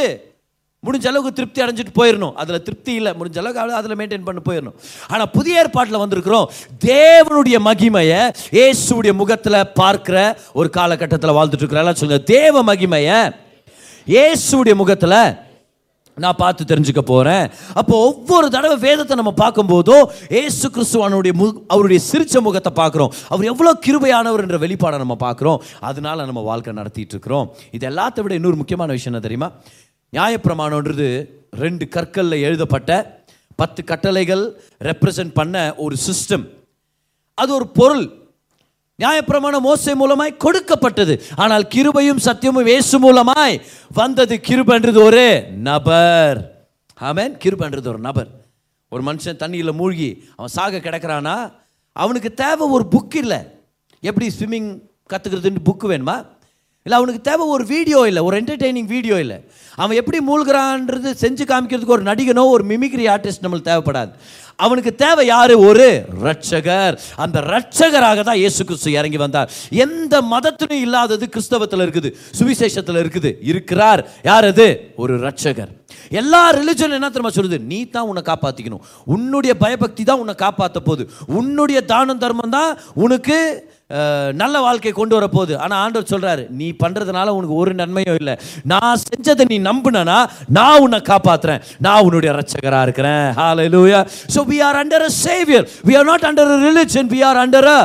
[0.87, 3.13] முடிஞ்ச அளவுக்கு திருப்தி அடைஞ்சிட்டு போயிடணும் அதில் திருப்தி இல்லை.
[3.19, 4.75] முடிஞ்ச அளவுக்கு அதில் மெயின்டைன் பண்ணி போயிடணும்
[5.13, 6.49] ஆனால் புதிய ஏற்பாட்டில் வந்திருக்கிறோம்.
[6.87, 8.21] தேவனுடைய மகிமையை
[8.59, 10.17] இயேசுடைய முகத்தில் பார்க்கிற
[10.61, 13.19] ஒரு காலகட்டத்தில் வாழ்ந்துட்டு இருக்கிறாங்க சொல்லுங்கள் தேவ மகிமையை
[14.15, 15.19] இயேசுடைய முகத்தில்
[16.23, 17.47] நான் பார்த்து தெரிஞ்சுக்க போகிறேன்
[17.81, 19.97] அப்போ ஒவ்வொரு தடவை வேதத்தை நம்ம பார்க்கும்போதோ
[20.43, 23.13] ஏசு கிறிஸ்துவானுடைய மு அவருடைய சிரிச்ச முகத்தை பார்க்குறோம்.
[23.29, 25.63] அவர் எவ்வளோ கிருபையானவர் என்ற வெளிப்பாடை நம்ம பார்க்குறோம்.
[25.81, 27.49] அதனால நம்ம வாழ்க்கை நடத்திட்டு இருக்கிறோம்.
[27.71, 29.51] இது எல்லாத்த விட இன்னொரு முக்கியமான விஷயம் என்ன தெரியுமா?
[30.13, 31.09] நியாயப்பிரமாணன்றது
[31.65, 32.91] ரெண்டு கற்களில் எழுதப்பட்ட
[33.57, 34.45] பத்து கட்டளைகள்
[34.89, 36.45] ரெப்ரசன்ட் பண்ண ஒரு சிஸ்டம்
[37.35, 38.05] அது ஒரு பொருள்.
[39.03, 41.23] நியாயப்பிரமாணம் மோசை மூலமாய் கொடுக்கப்பட்டது.
[41.37, 43.61] ஆனால் கிருபையும் சத்தியமும் இயேசு மூலமாய்
[43.93, 44.41] வந்தது.
[44.49, 46.67] கிருபன்றது ஒரு நபர்.
[47.01, 47.37] ஆமேன்.
[47.45, 48.29] கிருபன்றது ஒரு நபர்.
[48.89, 51.53] ஒரு மனுஷன் தண்ணியில் மூழ்கி அவன் சாக கிடக்கிறானா?
[51.93, 53.39] அவனுக்கு தேவை ஒரு புக் இல்லை.
[54.01, 54.79] எப்படி ஸ்விம்மிங்
[55.11, 56.33] கற்றுக்கிறதுன்னு புக்கு வேணுமா?
[56.83, 58.23] இல்லை அவனுக்கு தேவை ஒரு வீடியோ இல்லை.
[58.23, 59.45] ஒரு என்டர்டெய்னிங் வீடியோ இல்லை.
[59.75, 64.11] அவன் எப்படி மூழ்கிறான்றது செஞ்சு காமிக்கிறதுக்கு ஒரு நடிகனோ ஒரு மிமிக்ரி ஆர்டிஸ்ட் நம்மளுக்கு தேவைப்படாது.
[64.59, 65.55] அவனுக்கு தேவை யாரு?
[65.69, 65.87] ஒரு
[66.25, 69.51] ரட்சகர் அந்த ரட்சகராக தான் இயேசு கிறிஸ்து இறங்கி வந்தார்.
[69.85, 72.11] எந்த மதத்திலும் இல்லாதது கிறிஸ்தவத்தில் இருக்குது.
[72.39, 73.33] சுவிசேஷத்தில் இருக்குது.
[73.43, 74.03] இருக்கிறார்.
[74.23, 74.69] யார் அது?
[74.97, 75.73] ஒரு ரட்சகர்
[76.11, 77.59] எல்லா ரிலிஜன் என்ன தெரியுமா சொல்லுது?
[77.71, 78.85] நீ தான் உன்னை காப்பாற்றிக்கணும்
[79.15, 81.05] உன்னுடைய பயபக்தி தான் உன்னை காப்பாற்ற போகுது.
[81.39, 83.39] உன்னுடைய தானம் தர்மம் தான் உனக்கு
[84.43, 88.35] நல்ல வாழ்க்கை கொண்டு வர போகுது ஆனால் ஆண்டவர் சொல்கிறாரு நீ பண்ணுறதுனால உனக்கு ஒரு நன்மையும் இல்லை.
[88.73, 90.19] நான் செஞ்சதை நீ நம்புனா
[90.59, 91.63] நான் உன்னை காப்பாத்துறேன்.
[91.87, 93.27] நான் உன்னுடைய ரச்சகராக இருக்கிறேன்.
[93.41, 94.01] Hallelujah
[94.35, 97.69] so we are under a saviour we are not under a religion we are under
[97.77, 97.81] a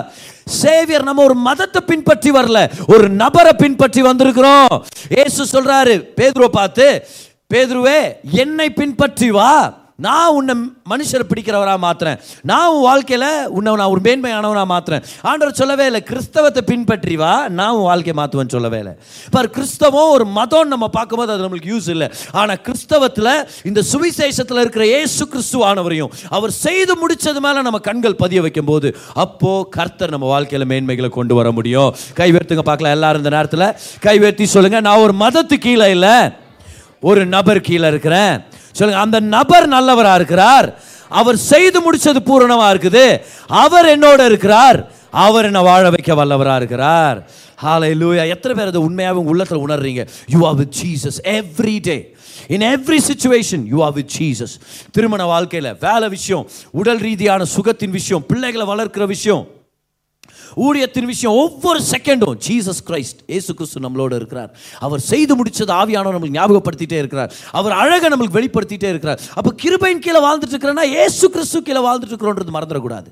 [0.61, 2.59] saviour நம்ம ஒரு மதத்தை பின்பற்றி வரல.
[2.93, 4.73] ஒரு நபரை பின்பற்றி வந்திருக்கிறோம்.
[5.23, 6.87] ஏசு சொல்கிறாரு பேதுருவை பார்த்து
[7.53, 7.99] பேதுருவே
[8.43, 9.53] என்னை பின்பற்றி வா.
[10.05, 10.53] நான் உன்னை
[10.91, 12.17] மனுஷரை பிடிக்கிறவராக மாற்றுறேன்
[12.51, 13.27] நான் உன் வாழ்க்கையில்
[13.57, 18.53] உன்னை நான் ஒரு மேன்மையானவனாக மாற்றுறேன் ஆண்டவர் சொல்லவே இல்லை கிறிஸ்தவத்தை பின்பற்றி வா நான் உன் வாழ்க்கையை மாற்றுவேன்
[18.55, 18.93] சொல்லவே இல்லை.
[19.35, 22.09] பார் கிறிஸ்தவம் ஒரு மதம் நம்ம பார்க்கும்போது அது நம்மளுக்கு யூஸ் இல்லை.
[22.39, 23.31] ஆனால் கிறிஸ்தவத்தில்
[23.71, 28.89] இந்த சுவிசேஷத்தில் இருக்கிற ஏசு கிறிஸ்துவானவரையும் அவர் செய்து முடித்தது மேலே நம்ம கண்கள் பதிய வைக்கும் போது
[29.25, 31.91] அப்போது கர்த்தர் நம்ம வாழ்க்கையில் மேன்மைகளை கொண்டு வர முடியும்.
[32.19, 33.67] கைவேர்த்துங்க பார்க்கலாம் எல்லாரும் இந்த நேரத்தில்
[34.05, 36.15] கைவேர்த்தி சொல்லுங்கள் நான் ஒரு மதத்து கீழே இல்லை
[37.09, 38.33] ஒரு நபர் கீழே இருக்கிறேன்.
[38.79, 40.67] சொல்லுங்க அந்த நபர் நல்லவரா இருக்கிறார்.
[41.19, 43.05] அவர் செய்து முடிச்சது பூரணமா இருக்குது.
[43.63, 44.79] அவர் என்னோட இருக்கிறார்.
[45.25, 47.19] அவர் என்னை வாழ வைக்க வல்லவரா இருக்கிறார்.
[47.63, 50.01] ஹாலை லூயா எத்தனை பேர் அதை உண்மையாக உள்ளத்தில் உணர்றீங்க?
[50.33, 51.97] You are with Jesus every day
[52.55, 54.53] in every situation you are with Jesus
[54.91, 56.45] திருமண வாழ்க்கையில் வேலை விஷயம்
[56.81, 59.45] உடல் ரீதியான சுகத்தின் விஷயம் பிள்ளைகளை வளர்க்கிற விஷயம்.
[60.55, 64.51] ஊழியத்தின் விஷயம் ஒவ்வொரு செகண்டும் ஜீசஸ் கிரைஸ்ட் ஏசு கிறிஸ்து நம்மளோட இருக்கிறார்.
[64.79, 67.33] அவர் செய்து முடிச்சது ஆவியானவர் நம்மளுக்கு ஞாபகப்படுத்திட்டே இருக்கிறார்.
[67.51, 69.19] அவர் அழகை நம்மளுக்கு வெளிப்படுத்திட்டே இருக்கிறார்.
[69.33, 73.05] அப்போ கிருபையின் கீழே வாழ்ந்துட்டு இருக்கிறேன்னா ஏசு கிறிஸ்து கீழே வாழ்ந்துட்டு இருக்கிறோன்றது மறந்துடக்கூடாது.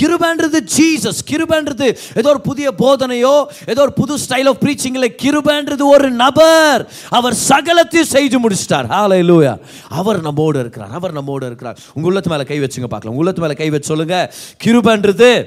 [0.00, 5.14] கிருபன்றது ஜீசஸ் கிருபன்றது ஏதோ ஒரு புதிய போதனையோ ஏதோ ஒரு புது ஸ்டைல் ஆஃப் ப்ரீச்சிங் இல்லை.
[5.22, 6.90] கிருபன்றது ஒரு நபர்.
[7.10, 8.86] அவர் சகலத்தையும் செய்து முடிச்சிட்டார்.
[8.86, 10.90] ஹalleluya அவர் நம்மோடு இருக்கிறார்.
[10.90, 11.78] அவர் நம்மோடு இருக்கிறார்.
[11.94, 13.16] உங்கள் உள்ளத்து மேலே கை வச்சுங்க பார்க்கலாம்.
[13.16, 14.32] உங்க உள்ளத்து கை வச்சு சொல்லுங்க.
[14.64, 15.46] கிருபன்றது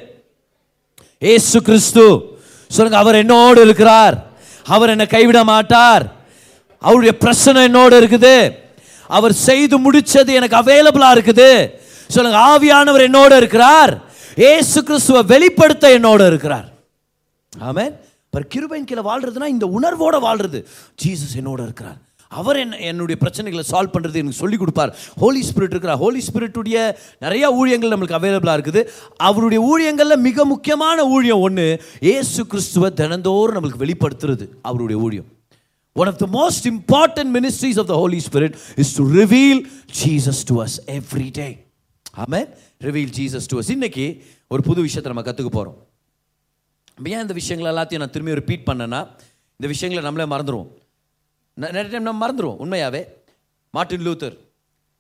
[1.22, 2.40] ஏசு கிறிஸ்து.
[2.68, 4.28] சொல்லுங்க அவர் என்னோடு இருக்கிறார்.
[4.64, 6.16] அவர் என்னை கைவிட மாட்டார்.
[6.80, 8.52] அவருடைய பிரச்சனை என்னோடு இருக்குது.
[9.08, 11.70] அவர் செய்து முடிச்சது எனக்கு அவைலபிளா இருக்குது.
[12.08, 14.02] சொல்லுங்க ஆவியானவர் என்னோடு இருக்கிறார்.
[14.36, 16.66] ஏசு கிறிஸ்துவை வெளிப்படுத்த என்னோடு இருக்கிறார்.
[17.60, 17.96] ஆமே
[18.30, 20.64] பர் கிருபையின் கீழே வாழ்றதுனா இந்த உணர்வோட வாழ்றது.
[21.04, 22.00] ஜீசஸ் என்னோட இருக்கிறார்.
[22.31, 24.91] அவர் என்ன என்னுடைய பிரச்சனைகளை சால்வ் பண்ணுறது எனக்கு சொல்லிக் கொடுப்பார்.
[25.21, 26.77] ஹோலி ஸ்பிரிட் இருக்கிறார் ஹோலி ஸ்பிரிட்டுடைய
[27.19, 28.81] நிறைய ஊழியங்கள் நம்மளுக்கு அவைலபிளாக இருக்குது.
[29.29, 31.65] அவருடைய ஊழியங்களில் மிக முக்கியமான ஊழியம் ஒன்று
[32.15, 35.27] ஏசு கிறிஸ்துவை தினந்தோறும் நம்மளுக்கு வெளிப்படுத்துறது அவருடைய ஊழியம்.
[35.95, 39.62] One of the most important ministries of the Holy Spirit is to reveal
[40.03, 41.50] Jesus to us every day
[42.24, 42.45] Amen.
[42.83, 44.05] Reveal Jesus to us இன்னைக்கு
[44.48, 45.77] ஒரு புது விஷயத்தை நம்ம கற்றுக்க போகிறோம்
[47.12, 49.01] ஏன் இந்த விஷயங்கள் எல்லாத்தையும் நான் திரும்பி ரிப்பீட் பண்ணேன்னா
[49.59, 50.69] இந்த விஷயங்களை நம்மளே மறந்துடுவோம்
[51.58, 53.01] நிறைய டைம் நம்ம மறந்துடுவோம் உண்மையாகவே
[53.74, 54.36] மார்ட்டின் லூத்தர்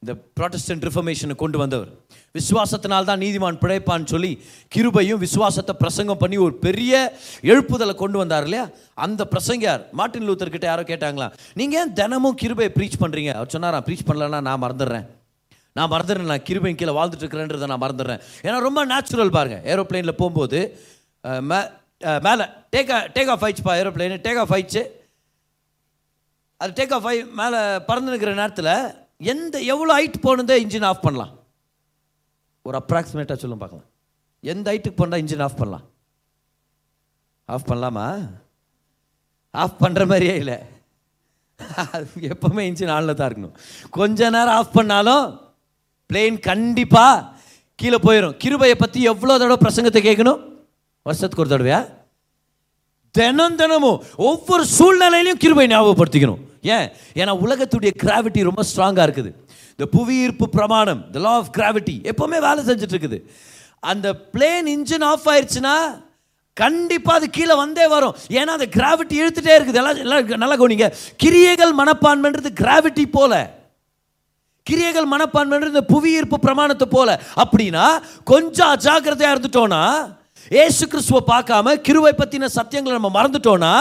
[0.03, 1.89] இந்த ப்ராட்டஸ்டன்ட் ரிஃபர்மேஷனை கொண்டு வந்தவர்.
[2.37, 4.29] விசுவாசத்தினால் தான் நீதிமான் பிழைப்பான்னு சொல்லி
[4.75, 6.93] கிருபையும் விசுவாசத்தை பிரசங்கம் பண்ணி ஒரு பெரிய
[7.51, 8.65] எழுப்புதலை கொண்டு வந்தார் இல்லையா?
[9.05, 11.27] அந்த பிரசங்கியார் மார்ட்டின் லூத்தர்கிட்ட யாரோ கேட்டாங்களா
[11.61, 15.07] நீங்கள் ஏன் தினமும் கிருபையை ப்ரீச் பண்ணுறீங்க அவர் சொன்னாரா ப்ரீச் பண்ணலன்னா நான் மறந்துடுறேன்.
[15.75, 18.21] நான் மறந்துடுறேன் நான் கிருபையின் கீழே வாழ்ந்துட்டு இருக்கிறேன்றதை நான் மறந்துடுறேன்.
[18.45, 20.61] ஏன்னா ரொம்ப நேச்சுரல் பாருங்க ஏரோப்ளேனில் போகும்போது
[21.51, 21.59] மே
[22.27, 24.83] மேலே டேக் டேக் ஆஃப் ஆயிடுச்சுப்பா ஏரோப்ளைனு டேக் ஆஃப் ஆயிடுச்சு
[26.61, 28.73] அது டேக் ஆஃப் ஆகி மேலே பறந்து நிற்கிற நேரத்தில்
[29.33, 31.33] எந்த எவ்வளோ ஹைட் போனதே இன்ஜின் ஆஃப் பண்ணலாம்.
[32.67, 33.87] ஒரு அப்ராக்சிமேட்டாக சொல்லும் பார்க்கலாம்.
[34.53, 35.85] எந்த ஹைட்டுக்கு போனால் இன்ஜின் ஆஃப் பண்ணலாம்?
[37.53, 38.07] ஆஃப் பண்ணலாமா?
[39.53, 40.57] ஆஃப் பண்ணுற மாதிரியே இல்லை.
[41.93, 43.55] அது எப்பவுமே இன்ஜின் ஆனில் தான் இருக்கணும்.
[43.97, 45.25] கொஞ்ச நேரம் ஆஃப் பண்ணாலும்
[46.09, 47.25] பிளேன் கண்டிப்பாக
[47.79, 50.39] கீழே போயிடும் கிருபையை பற்றி எவ்வளோ தடவை பிரசங்கத்தை கேட்கணும்?
[51.07, 51.81] வருஷத்துக்கு ஒரு தடவையா?
[53.15, 56.43] தினம் தினமும் ஒவ்வொரு சூழ்நிலையிலையும் கிருபை ஞாபகப்படுத்திக்கணும்.
[56.61, 56.91] ஏன்?
[57.13, 59.31] ஏன்னா உலகத்துடைய கிராவிட்டி ரொம்ப ஸ்ட்ராங்காக இருக்குது.
[59.69, 63.21] இந்த புவியீர்ப்பு பிரமாணம் த லா ஆஃப் கிராவிட்டி எப்போவுமே வேலை செஞ்சுட்டு இருக்குது
[63.79, 66.07] அந்த பிளேன் இன்ஜின் ஆஃப் ஆயிடுச்சுன்னா
[66.53, 68.15] கண்டிப்பாக அது கீழே வந்தே வரும்.
[68.27, 69.79] ஏன்னா அந்த கிராவிட்டி இழுத்துட்டே இருக்குது.
[69.81, 70.93] எல்லாம் எல்லாம் நல்லா கவனிங்க.
[71.17, 73.57] கிரியைகள் மனப்பான்மைன்றது கிராவிட்டி போல.
[74.63, 77.21] கிரியைகள் மனப்பான்மைன்றது இந்த புவியீர்ப்பு பிரமாணத்தை போல.
[77.35, 77.85] அப்படின்னா
[78.23, 80.17] கொஞ்சம் அஜாக்கிரதையாக இருந்துட்டோன்னா
[80.63, 83.73] ஏசு கிறிஸ்துவை பார்க்காம கிருவை பற்றின சத்தியங்களை நம்ம மறந்துட்டோம்னா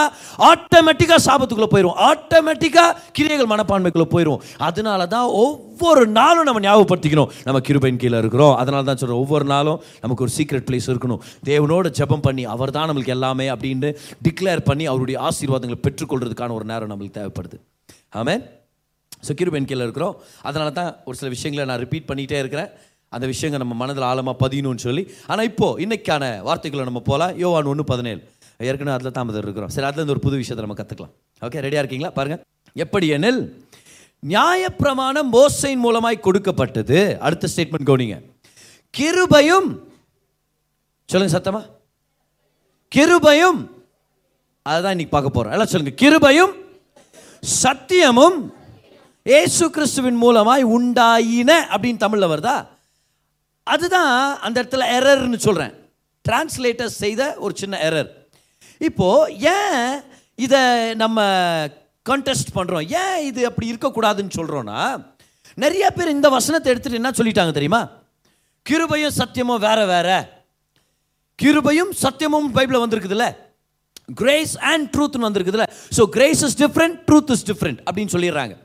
[0.49, 7.31] ஆட்டோமேட்டிக்காக சாபத்துக்குள்ளே போயிடும் ஆட்டோமேட்டிக்காக கிரியைகள் மனப்பான்மைக்குள்ளே போயிடும் அதனால தான் ஒவ்வொரு நாளும் நம்ம ஞாபகப்படுத்திக்கணும்.
[7.47, 8.55] நம்ம கிருபையின் கீழே இருக்கிறோம்.
[8.61, 11.21] அதனால தான் சொல்கிறோம் ஒவ்வொரு நாளும் நமக்கு ஒரு சீக்ரெட் பிளேஸ் இருக்கணும்.
[11.49, 13.91] தேவனோட ஜெபம் பண்ணி அவர் தான் நம்மளுக்கு எல்லாமே அப்படின்னு
[14.27, 17.59] டிக்ளேர் பண்ணி அவருடைய ஆசீர்வாதங்களை பெற்றுக்கொள்றதுக்கான ஒரு நேரம் நம்மளுக்கு தேவைப்படுது.
[18.21, 18.43] ஆமென்
[19.27, 20.15] ஸோ கிருபையின் கீழே இருக்கிறோம்.
[20.49, 22.69] அதனால தான் ஒரு சில விஷயங்களை நான் ரிப்பீட் பண்ணிகிட்டே இருக்கிறேன்.
[23.15, 25.03] அந்த விஷயங்கள் நம்ம மனதில் ஆழமாக பதியணும்னு சொல்லி.
[25.31, 28.21] ஆனால் இப்போது இன்னைக்கான வார்த்தைகளை நம்ம போகலாம் யோவான் ஒன்று பதினேழு.
[28.69, 29.71] ஏற்கனவே அதில் தாமதம் இருக்கிறோம்.
[29.75, 31.13] சரி அதில் இருந்து ஒரு புது விஷயத்தை நம்ம கற்றுக்கலாம்
[31.47, 32.13] ஓகே ரெடியாக இருக்கீங்களா?
[32.17, 32.43] பாருங்கள்
[32.83, 33.41] எப்படி எனில்
[34.33, 36.99] நியாயப்பிரமாணம் மோசையின் மூலமாய் கொடுக்கப்பட்டது.
[37.25, 38.17] அடுத்த ஸ்டேட்மெண்ட் கோனிங்க
[38.93, 39.69] கிருபையும்
[41.09, 41.61] சொல்லுங்க சத்தமா?
[42.95, 43.59] கிருபையும்
[44.69, 45.53] அதுதான் இன்னைக்கு பார்க்க போறோம்.
[45.55, 45.93] எல்லாம் சொல்லுங்க.
[46.01, 46.53] கிருபையும்
[47.63, 48.37] சத்தியமும்
[49.23, 52.55] ஏசு கிறிஸ்துவின் மூலமாய் உண்டாயின அப்படின்னு தமிழில் வருதா?
[53.67, 54.13] அதுதான்
[54.45, 55.73] அந்த இடத்துல எரர்னு சொல்கிறேன்
[56.25, 58.09] டிரான்ஸ்லேட்டர் செய்த ஒரு சின்ன எரர்
[58.87, 60.01] இப்போது ஏன்
[60.45, 60.61] இதை
[61.03, 61.19] நம்ம
[62.09, 64.79] கண்டெஸ்ட் பண்ணுறோம் ஏன் இது அப்படி இருக்கக்கூடாதுன்னு சொல்கிறோன்னா
[65.63, 67.81] நிறைய பேர் இந்த வசனத்தை எடுத்துகிட்டு என்ன சொல்லிட்டாங்க தெரியுமா?
[68.65, 70.09] கிருபையும் சத்தியமும் வேற வேற.
[71.39, 73.27] கிருபையும் சத்தியமும் பைபிளில் வந்திருக்குதுல்ல.
[74.21, 75.67] கிரேஸ் அண்ட் ட்ரூத்னு வந்திருக்குதுல்ல.
[75.97, 78.55] So grace is different truth is different அப்படின்னு சொல்லிடுறாங்க.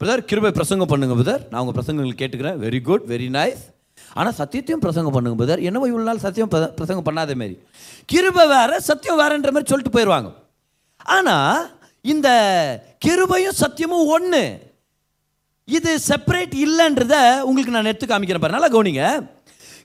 [0.00, 2.58] பிரதர் கிருபை பிரசங்கம் பண்ணுங்க பிரதர் நான் உங்கள் பிரசங்கங்கள் கேட்டுக்கிறேன்.
[2.66, 3.62] வெரி குட் வெரி நைஸ்
[4.18, 5.62] ஆனால் சத்தியத்தையும் பிரசங்கம் பண்ணுங்க பிரதர்.
[5.68, 7.56] என்னவோ இவ்வளோ நாள் சத்தியம் பிரசங்கம் பண்ணாத மாரி.
[8.10, 10.30] கிருபை வேறு சத்தியம் வேறன்ற மாதிரி சொல்லிட்டு போயிடுவாங்க
[11.16, 11.62] ஆனால்
[12.12, 12.28] இந்த
[13.04, 14.42] கிருபையும் சத்தியமும் ஒன்று
[15.76, 17.14] இது செப்பரேட் இல்லைன்றத
[17.48, 18.56] உங்களுக்கு நான் எடுத்து காமிக்கிறேன் பாரு.
[18.56, 19.04] நல்லா கவனிங்க.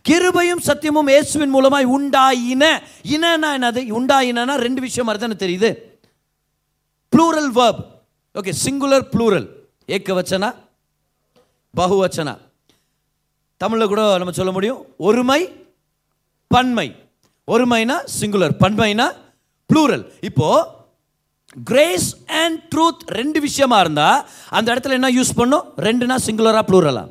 [0.09, 2.65] கிருபையும் சத்தியமும் இயேசுவின் மூலமாய் உண்டாயின
[3.15, 3.81] இனனா என்னது?
[3.99, 5.69] உண்டாயினா ரெண்டு விஷயம் மாதிரி தானே தெரியுது.
[7.13, 7.81] Plural verb
[8.39, 9.47] okay singular plural
[9.95, 10.49] ஏக்கவச்சனா?
[11.73, 12.35] பகுவச்சனா?
[13.61, 14.81] தமிழில் கூட நம்ம சொல்ல முடியும்.
[15.07, 15.41] ஒருமை
[16.53, 16.87] பன்மை.
[17.47, 19.07] ஒருமைனா சிங்குலர் பன்மைனா
[19.69, 20.49] ப்ளூரல் இப்போ
[21.69, 22.07] கிரேஸ்
[22.41, 24.09] அண்ட் ட்ரூத் ரெண்டு விஷயமா இருந்தா
[24.57, 25.65] அந்த இடத்துல என்ன யூஸ் பண்ணும்?
[25.87, 27.03] ரெண்டுனா சிங்குலரா ப்ளூரலா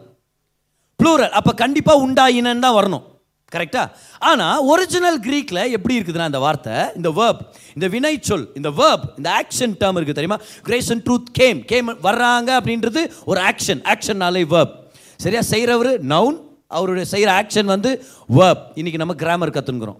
[1.00, 3.04] ப்ளூரல் அப்போ கண்டிப்பாக உண்டாயினன்னு தான் வரணும்.
[3.52, 3.82] கரெக்டா
[4.30, 7.40] ஆனால் ஒரிஜினல் க்ரீக்கில் எப்படி இருக்குதுன்னா இந்த வார்த்தை இந்த வேர்ப்
[7.76, 10.38] இந்த வினை சொல் இந்த வேர்ப் இந்த ஆக்ஷன் டேர்ம் இருக்குது தெரியுமா?
[10.66, 14.74] Grace and truth came came வர்றாங்க அப்படின்றது ஒரு ஆக்ஷன் ஆக்ஷன்னாலே வேர்ப்
[15.20, 15.40] சரியா?
[15.52, 16.36] செய்கிறவர் நவுன்
[16.76, 17.90] அவருடைய செய்கிற ஆக்ஷன் வந்து
[18.38, 19.98] வேர்ப் இன்றைக்கி நம்ம கிராமர் கற்றுங்கிறோம்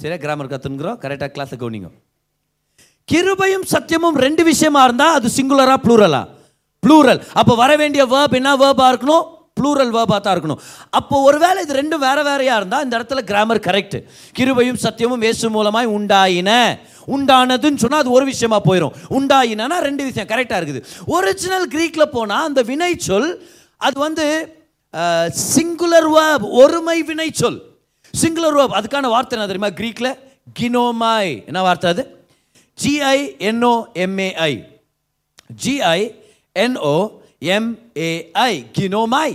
[0.00, 0.18] சரியா?
[0.24, 1.88] கிராமர் கற்றுங்கிறோம் கரெக்டாக கிளாஸை கவனிங்க.
[3.10, 6.22] கிருபையும் சத்தியமும் ரெண்டு விஷயமா இருந்தால் அது சிங்குலரா ப்ளூரலா
[6.82, 9.24] ப்ளூரல் அப்போ வர வேண்டிய வேர்ப் என்ன வேர்பாக இருக்கணும்?
[9.58, 10.60] ப்ளூரல் வேர்பாக தான் இருக்கணும்.
[10.98, 13.96] அப்போ ஒருவேளை இது ரெண்டும் வேற வேறையாக இருந்தால் இந்த இடத்துல கிராமர் கரெக்ட்
[14.38, 16.50] கிருபையும் சத்தியமும் இயேசு மூலமாய் உண்டாயின.
[17.14, 20.82] உண்டானதுன்னு சொன்னால் அது ஒரு விஷயமா போயிடும் உண்டாயினா ரெண்டு விஷயம் கரெக்டாக இருக்குது.
[21.16, 23.30] ஒரிஜினல் க்ரீக்கில் போனால் அந்த வினை சொல்
[23.86, 24.26] அது வந்து
[25.52, 27.60] சிங்குலர் வேர்ப் ஒருமை வினை சொல்.
[28.14, 29.70] சிங்குலர் வேர்ப் அதுக்கான வார்த்தை என்ன தெரியுமா?
[29.78, 30.18] க்ரீக்கில்
[30.58, 32.02] கினோமாய் என்ன வார்த்தை அது?
[32.78, 33.18] G I
[33.48, 34.52] N O M A I
[35.62, 36.00] G I
[36.56, 36.94] N O
[37.56, 39.34] M A I கினோமாய்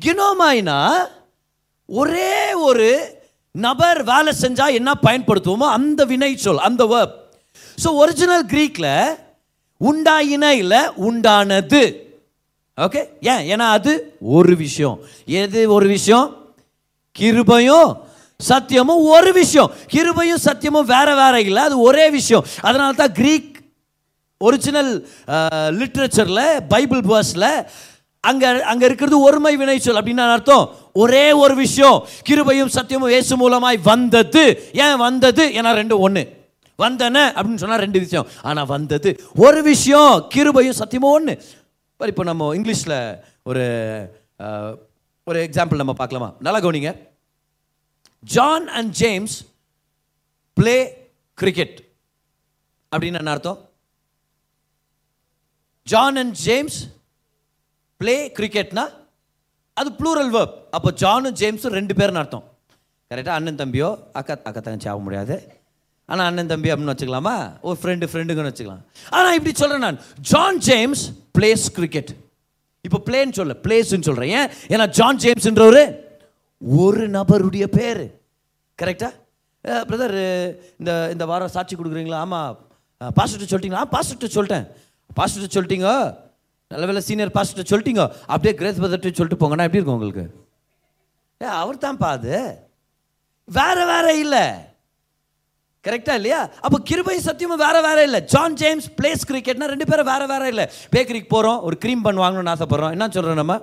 [0.00, 0.78] கினோமாய்னா
[1.88, 2.32] ஒரே
[2.68, 2.88] ஒரு
[3.54, 7.14] நபர் வேலை செஞ்சால் என்ன பயன்படுத்துவோமோ அந்த வினை சொல் அந்த வேர்ப்
[7.82, 8.90] ஸோ ஒரிஜினல் க்ரீக்கில்
[9.80, 11.82] உண்டாயின இல்லை உண்டானது.
[12.84, 13.44] ஓகே ஏன்?
[13.52, 13.92] ஏன்னா அது
[14.38, 14.96] ஒரு விஷயம்.
[15.42, 16.26] எது ஒரு விஷயம்?
[17.18, 17.90] கிருபையும்
[18.40, 19.70] சத்தியமும் ஒரு விஷயம்.
[19.92, 21.62] கிருபையும் சத்தியமும் வேற வேற இல்லை.
[21.68, 22.44] அது ஒரே விஷயம்.
[22.68, 23.52] அதனால தான் கிரீக்
[24.40, 24.92] ஒரிஜினல்
[25.80, 27.50] லிட்ரேச்சரில் பைபிள் வேர்ஸில்
[28.20, 30.64] அங்கே அங்கே இருக்கிறது ஒருமை வினை சொல் அப்படின்னு அர்த்தம்.
[31.02, 31.98] ஒரே ஒரு விஷயம்.
[32.28, 34.44] கிருபையும் சத்தியமும் இயேசு மூலமாய் வந்தது.
[34.84, 35.44] ஏன் வந்தது?
[35.58, 36.24] ஏன்னா ரெண்டு ஒன்று
[36.78, 38.26] வந்தன அப்படின்னு சொன்னால் ரெண்டு விஷயம்.
[38.42, 39.10] ஆனால் வந்தது
[39.46, 40.14] ஒரு விஷயம்.
[40.34, 41.34] கிருபையும் சத்தியமும் ஒன்று
[42.04, 42.98] இப்போ நம்ம இங்கிலீஷில்
[43.50, 43.64] ஒரு
[45.28, 46.28] ஒரு எக்ஸாம்பிள் நம்ம பார்க்கலாமா?
[46.46, 46.90] நல்லா கவனிங்க.
[48.34, 49.36] John and James
[50.52, 50.76] play
[51.34, 51.78] cricket
[52.92, 53.58] அப்படின்னு என்ன அர்த்தம்?
[55.82, 56.78] ஜான் அண்ட் ஜேம்ஸ்
[58.00, 58.84] ப்ளே கிரிக்கெட்னா
[59.74, 62.46] அது ப்ளூரல் வேர்ப் அப்போ ஜானும் ஜேம்ஸும் ரெண்டு பேர்னு அர்த்தம்.
[63.10, 65.36] கரெக்டாக அண்ணன் தம்பியோ அக்கா அக்கா தங்கச்சி ஆக முடியாது.
[66.04, 67.60] ஆனால் அண்ணன் தம்பி அப்படின்னு வச்சுக்கலாமா?
[67.60, 68.84] ஒரு ஃப்ரெண்டு ஃப்ரெண்டுங்கன்னு வச்சுக்கலாம்.
[69.10, 70.00] ஆனால் இப்படி சொல்கிறேன் நான்.
[70.32, 71.04] ஜான் ஜேம்ஸ்
[71.36, 72.10] பிளேஸ் கிரிக்கெட்
[72.86, 74.50] இப்போ பிளேன்னு சொல்ல பிளேஸ்ன்னு சொல்கிறேன் ஏன்?
[74.72, 75.80] ஏன்னா ஜான் ஜேம்ஸ்ன்றவர்
[76.82, 78.02] ஒரு நபருடைய பேர்.
[78.82, 79.08] கரெக்டா
[79.90, 80.16] பிரதர்
[80.80, 82.18] இந்த இந்த வாரம் சாட்சி கொடுக்குறீங்களா?
[82.24, 82.58] ஆமாம்
[83.16, 83.82] பாஸ்டர்கிட்ட சொல்லிட்டீங்களா?
[83.94, 84.66] பாஸ்டர்கிட்ட சொல்லிட்டேன்.
[85.18, 85.90] பாஸ்டர்கிட்ட சொல்லிட்டீங்க?
[86.72, 88.04] நல்ல வேலை சீனியர் பாஸ்டர்கிட்ட சொல்லிட்டீங்க.
[88.32, 90.24] அப்படியே கிரேஸ் பிரதர்கிட்ட சொல்லிட்டு போங்கன்னா எப்படி இருக்கும் உங்களுக்கு?
[91.42, 92.36] ஏ அவர் தான்ப்பா அது.
[93.58, 94.46] வேற வேற இல்லை.
[95.86, 96.40] கரெக்டா இல்லையா?
[96.66, 98.20] அப்போ கிருபை சத்தியமும் வேற வேற இல்லை.
[98.34, 100.66] ஜான் ஜேம்ஸ் பிளேஸ் கிரிக்கெட்னா ரெண்டு பேரும் வேற வேற இல்லை.
[100.94, 102.94] பேக்கரிக்கு போகிறோம் ஒரு க்ரீம் பன் வாங்கணும்னு ஆசைப்படுறோம்.
[102.96, 103.56] என்ன சொல்கிறோம் நம்ம?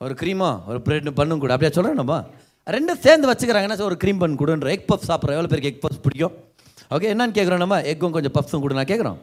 [0.00, 1.52] ஒரு க்ரீமோ ஒரு பிரெட் பண்ணும் கூட.
[1.54, 2.16] அப்படியே சொல்கிறோம் நம்ம?
[2.74, 3.66] ரெண்டும் சேர்ந்து வச்சுக்கிறாங்க.
[3.68, 4.68] என்ன ஒரு க்ரீம் பன் கொடுன்ற.
[4.76, 5.36] எக் பஃப் சாப்பிட்றோம்.
[5.38, 6.34] எவ்வளோ பேருக்கு எக் பஃப்ஸ் பிடிக்கும்?
[6.94, 7.78] ஓகே என்னன்னு கேட்குறோம் நம்ம?
[7.92, 9.18] எக்கும் கொஞ்சம் பஃப்ஸும் கொடு நான் கேட்குறோம்.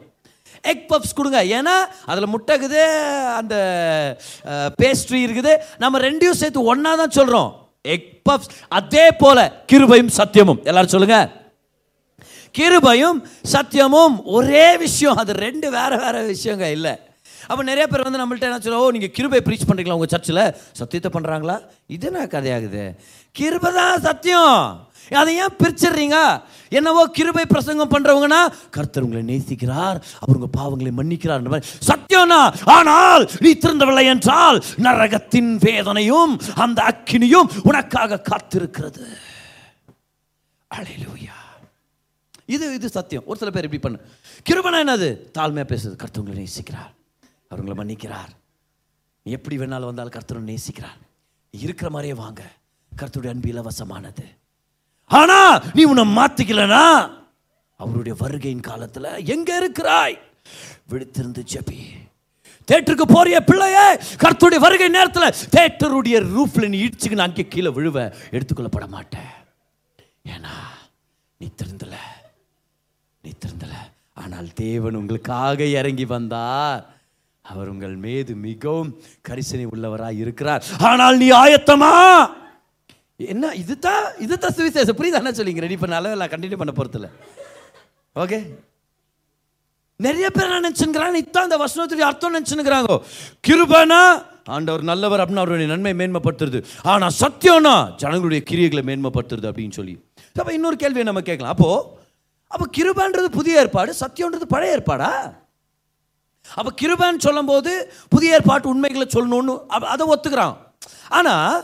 [0.72, 1.38] எக் பஃப்ஸ் கொடுங்க.
[1.58, 1.74] ஏன்னா
[2.10, 2.82] அதில் முட்டை இருக்குது
[3.40, 3.54] அந்த
[4.82, 5.52] பேஸ்ட்ரி இருக்குது.
[5.84, 7.50] நம்ம ரெண்டையும் சேர்த்து ஒன்றா தான் சொல்கிறோம்
[7.94, 9.38] எக் பஃப்ஸ் அதே போல
[9.72, 10.62] கிருபையும் சத்தியமும்.
[10.70, 11.26] எல்லாரும் சொல்லுங்கள்
[12.58, 13.18] கிருபையும்
[13.54, 15.20] சத்தியமும் ஒரே விஷயம்.
[15.22, 16.94] அது ரெண்டு வேறு வேறு விஷயங்க இல்லை.
[17.48, 20.42] அப்போ நிறைய பேர் வந்து நம்மள்ட்ட என்ன சொல்லுவோம் நீங்கள் கிருபை ப்ரீச் பண்ணுறீங்களா உங்கள் சர்ச்சில்
[20.80, 21.56] சத்தியத்தை பண்ணுறாங்களா
[21.94, 22.84] இது என்ன கதையாகுது
[23.38, 24.60] கிருபை தான் சத்தியம்.
[25.20, 26.16] அதை ஏன் பிரிச்சிடுறீங்க?
[26.78, 28.40] என்னவோ கிருபை பிரசங்கம் பண்ணுறவங்கன்னா
[28.76, 31.68] கர்த்தர் உங்களை நேசிக்கிறார் அவர் உங்கள் பாவங்களை மன்னிக்கிறார் மாதிரி.
[31.90, 32.40] சத்தியம்னா
[32.76, 36.34] ஆனால் நீ திறந்தவில்லை என்றால் நரகத்தின் வேதனையும்
[36.66, 39.06] அந்த அக்கினியும் உனக்காக காத்திருக்கிறது.
[40.70, 41.36] அலையிலூயா.
[42.46, 43.22] இது இது சத்தியம்.
[43.26, 44.00] ஒரு சில பேர் இப்படி பண்ணு.
[44.50, 45.08] கிருபனா என்னது?
[45.38, 45.96] தாழ்மையாக பேசுறது.
[45.96, 46.92] கருத்துவங்களை நேசிக்கிறார்.
[47.48, 48.32] அவர் மன்னிக்கிறார்.
[49.22, 50.98] நீ எப்படி வேணாலும் வந்தாலும் கருத்தனை நேசிக்கிறார்.
[51.50, 52.42] இருக்கிற மாதிரியே வாங்க.
[52.96, 54.24] கருத்துடைய அன்பு இலவசமானது.
[55.04, 57.10] ஆனா நீ உன்னை மாற்றிக்கலனா
[57.76, 60.18] அவருடைய வருகையின் காலத்தில் எங்கே இருக்கிறாய்?
[60.90, 61.78] விடுத்திருந்து ஜெபி.
[62.72, 63.94] தேட்டருக்கு போறிய பிள்ளையே.
[63.94, 68.14] கர்த்தருடைய வருகை நேரத்தில் தேட்டருடைய ரூஃப்ல நீ இடிச்சுக்கு நான் அங்கே கீழே விழுவ.
[68.30, 69.30] எடுத்துக்கொள்ளப்பட மாட்டேன்.
[70.24, 70.54] ஏன்னா
[71.38, 72.25] நீ திருந்தலை நீ திருந்தல.
[74.26, 76.82] ஆனால் தேவன் உங்களுக்காக இறங்கி வந்தார்.
[77.44, 78.90] அவர் உங்கள் மீது மிகவும்
[79.28, 80.62] கரிசனை உள்ளவராக இருக்கிறார்.
[80.90, 81.94] ஆனால் நீ ஆயத்தமா?
[83.32, 84.98] என்ன இதுதான் இதுதான் சுவிசேஷம்?
[85.00, 85.20] புரியுதா?
[85.22, 87.10] என்ன சொல்லிங்க ரெடி பண்ண அளவு கண்டினியூ பண்ண போறதில்ல.
[88.22, 88.38] ஓகே
[90.04, 92.96] நிறைய பேர் என்ன நினச்சுங்கிறாங்க இதான் இந்த வசனத்துடைய அர்த்தம் நினச்சுங்கிறாங்க
[93.48, 94.00] கிருபனா?
[94.56, 96.58] ஆண்டவர் நல்லவர் அப்படின்னு அவருடைய நன்மை மேன்மைப்படுத்துறது.
[96.92, 97.76] ஆனால் சத்தியம்னா?
[98.02, 99.94] ஜனங்களுடைய கிரியைகளை மேன்மைப்படுத்துறது அப்படின்னு சொல்லி.
[100.40, 101.54] அப்போ இன்னொரு கேள்வியை நம்ம கேட்கலாம்.
[101.56, 101.70] அப்போ
[102.52, 105.12] அப்போ கிருபான்றது புதிய ஏற்பாடு சத்தியன்றது பழைய ஏற்பாடா?
[106.58, 107.72] அப்போ கிருபான்னு சொல்லும்போது
[108.14, 109.54] புதிய ஏற்பாட்டு உண்மைகளை சொல்லணும்னு
[109.94, 110.54] அதை ஒத்துக்கிறான்.
[111.18, 111.56] ஆனால்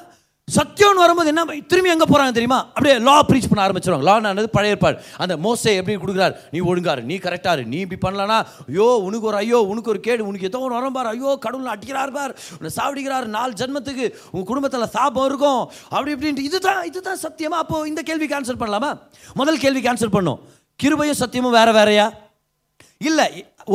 [0.49, 2.59] சத்தியம்னு வரும்போது என்ன திரும்பி எங்கே போகிறாங்க தெரியுமா?
[2.75, 4.07] அப்படியே லா ப்ரீச் பண்ண ஆரம்பிச்சிருவாங்க.
[4.09, 4.97] லானானது பழைய ஏற்பாடு.
[5.23, 6.35] அந்த மோசை எப்படி கொடுக்குறாரு?
[6.55, 8.38] நீ ஒழுங்காரு நீ கரெக்டாரு நீ இப்படி பண்ணலனா
[8.71, 12.35] ஐயோ உனக்கு ஒரு ஐயோ உனக்கு ஒரு கேடு உனக்கு ஏதோ ஒன்று வரம்பார் ஐயோ கடவுள் அடிக்கிறார் பார்.
[12.57, 15.62] உன்னை சாப்பிடுகிறார் நாலு ஜென்மத்துக்கு உங்கள் குடும்பத்தில் சாபம் இருக்கும்.
[15.95, 17.61] அப்படி இப்படின்ட்டு இதுதான் இதுதான் சத்தியமா?
[17.64, 18.90] அப்போ இந்த கேள்வி கேன்சல் பண்ணலாமா?
[19.42, 20.40] முதல் கேள்வி கேன்சல் பண்ணும்.
[20.80, 22.06] கிருபையும் சத்தியமும் வேற வேறயா?
[23.08, 23.26] இல்லை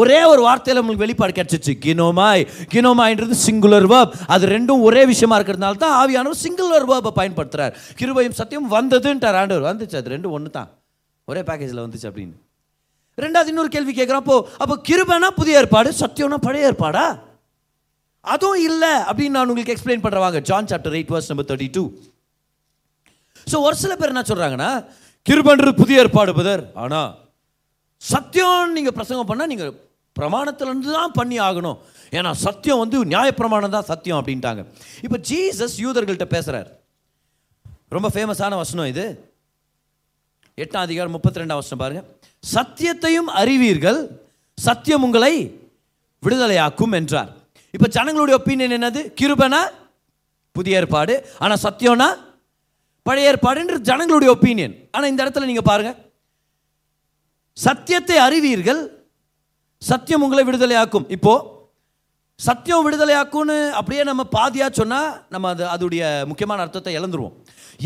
[0.02, 1.74] ஒரே ஒரு வார்த்தையில் உங்களுக்கு வெளிப்பாடு கிடைச்சிச்சு.
[1.86, 7.74] கினோமாய் கினோமாய்ன்றது சிங்குலர் வேர்ப் அது ரெண்டும் ஒரே விஷயமா இருக்கிறதுனால தான் ஆவியானவர் சிங்குலர் வேர்பை பயன்படுத்துறார்.
[8.00, 9.70] கிருபையும் சத்தியம் வந்ததுன்ட்டார் ஆண்டவர்.
[9.70, 10.70] வந்துச்சு அது ரெண்டும் ஒன்று தான்
[11.28, 12.36] ஒரே பேக்கேஜில் வந்துச்சு அப்படின்னு.
[13.18, 14.24] ரெண்டாவது இன்னொரு கேள்வி கேட்குறோம்.
[14.24, 17.06] அப்போ அப்போ கிருபைனா புதிய ஏற்பாடு சத்தியம்னா பழைய ஏற்பாடா?
[18.34, 21.84] அதுவும் இல்லை அப்படின்னு நான் உங்களுக்கு explain பண்ணுறவாங்க John chapter eight verse number thirty two
[23.52, 24.72] so ஒரு சில பேர் என்ன சொல்கிறாங்கன்னா
[25.28, 26.64] கிருபன்றது புதிய ஏற்பாடு பதர்.
[26.84, 27.12] ஆனால்
[28.12, 29.72] சத்தியம் நீங்கள் பிரசங்கம் பண்ணால் நீங்கள்
[30.16, 31.78] பிரமாணத்திலேருந்து தான் பண்ணி ஆகணும்.
[32.18, 34.62] ஏன்னா சத்தியம் வந்து நியாயப்பிரமாணம் தான் சத்தியம் அப்படின்ட்டாங்க.
[35.06, 36.70] இப்போ ஜீசஸ் யூதர்கள்ட்ட பேசுகிறார்
[37.96, 39.06] ரொம்ப ஃபேமஸான வசனம் இது.
[40.64, 42.08] எட்டாம் அதிகாரம் முப்பத்தி ரெண்டாம் வசனம் பாருங்கள்
[42.44, 44.00] சத்தியத்தையும் அறிவீர்கள்
[44.58, 45.34] சத்தியம் உங்களை
[46.24, 47.32] விடுதலையாக்கும் என்றார்.
[47.74, 49.02] இப்போ ஜனங்களுடைய ஒப்பீனியன் என்னது?
[49.20, 49.62] கிருபனா?
[50.56, 51.16] புதிய ஏற்பாடு.
[51.44, 52.08] ஆனால் சத்தியம்னா
[53.08, 55.92] பழைய ஏற்பாடுன்ற ஜனங்களுடைய ஒப்பீனியன் ஆனால் இந்த இடத்துல நீங்கள் பாருங்க.
[57.58, 58.82] சத்தியத்தை அறிவீர்கள்
[59.82, 61.06] சத்தியம் உங்களை விடுதலையாக்கும்.
[61.16, 61.34] இப்போ
[62.40, 65.00] சத்தியம் விடுதலையாக்கும்னு அப்படியே நம்ம பாதியா சொன்னா
[65.34, 67.36] நம்ம அது அதோடைய முக்கியமான அர்த்தத்தை இழந்துருவோம்.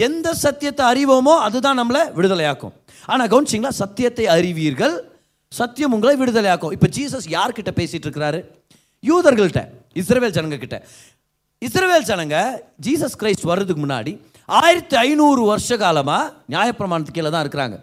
[0.07, 2.73] எந்த சத்தியத்தை அறிவோமோ அதுதான் நம்மளை விடுதலையாக்கும்.
[3.11, 3.71] ஆனால் கவனிச்சிங்களா?
[3.83, 4.95] சத்தியத்தை அறிவீர்கள்
[5.51, 6.73] சத்தியம் உங்களை விடுதலையாக்கும்.
[6.75, 8.39] இப்போ ஜீசஸ் யார்கிட்ட பேசிட்டு இருக்கிறாரு?
[9.03, 9.61] யூதர்கள்ட்ட
[10.01, 10.77] இஸ்ரவேல் ஜனங்க கிட்ட
[11.67, 12.35] இஸ்ரவேல் ஜனங்க
[12.85, 14.13] ஜீசஸ் கிரைஸ்ட் வர்றதுக்கு முன்னாடி
[14.59, 17.75] ஆயிரத்தி ஐநூறு வருஷ காலமாக நியாயப்பிரமாணத்துக்கு கீழே தான் இருக்கிறாங்க.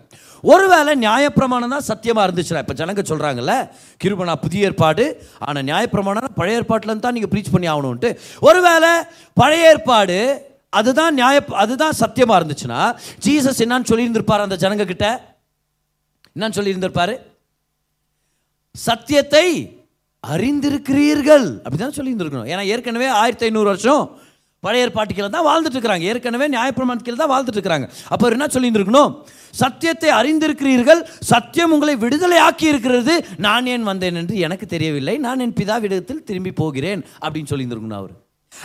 [0.52, 3.54] ஒருவேளை நியாயப்பிரமாணம் தான் சத்தியமாக இருந்துச்சுன்னா இப்போ ஜனங்க சொல்கிறாங்கல்ல
[4.02, 5.04] கிருபனா புதிய ஏற்பாடு
[5.46, 8.10] ஆனால் நியாயப்பிரமாணம் பழைய ஏற்பாட்டில் தான் நீங்கள் ப்ரீச் பண்ணி ஆகணும்ன்ட்டு.
[8.48, 8.92] ஒருவேளை
[9.40, 10.18] பழைய ஏற்பாடு
[10.78, 12.80] அதுதான் நியாய அதுதான் சத்தியமாக இருந்துச்சுன்னா
[13.26, 15.06] ஜீசஸ் என்னான்னு சொல்லியிருந்திருப்பார் அந்த ஜனங்க கிட்ட?
[16.34, 17.16] என்னன்னு சொல்லியிருந்திருப்பாரு?
[18.74, 19.46] சத்தியத்தை
[20.24, 21.46] அறிந்திருக்கிறீர்கள்.
[21.64, 24.02] அப்படிதான் தான் இருந்திருக்கணும் ஏன்னா ஏற்கனவே ஆயிரத்தி ஐநூறு வருஷம்
[24.62, 29.12] பழைய ஏற்பாட்டுக்கில் தான் வாழ்ந்துட்டு இருக்கிறாங்க ஏற்கனவே நியாயப்பிரமாணத்தில் தான் வாழ்ந்துட்டு இருக்கிறாங்க அப்போ என்ன சொல்லிருந்திருக்கணும்
[29.54, 31.00] சத்தியத்தை அறிந்திருக்கிறீர்கள்
[31.32, 35.14] சத்தியம் உங்களை விடுதலை ஆக்கி இருக்கிறது நான் ஏன் வந்தேன் என்று எனக்கு தெரியவில்லை.
[35.18, 38.14] நான் என் பிதாவிடத்தில் திரும்பி போகிறேன் அப்படின்னு சொல்லியிருந்திருக்கணும் அவர்.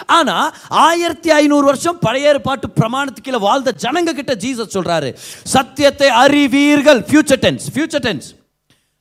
[0.08, 5.10] ஆனால் ஆயிரத்தி ஐநூறு வருஷம் பழைய ஏற்பாட்டு பிரமாணத்துக்கு கீழே வாழ்ந்த ஜனங்க கிட்ட ஜீசஸ் சொல்கிறாரு
[5.56, 7.02] சத்தியத்தை அறிவீர்கள்.
[7.10, 8.30] Future tense future tense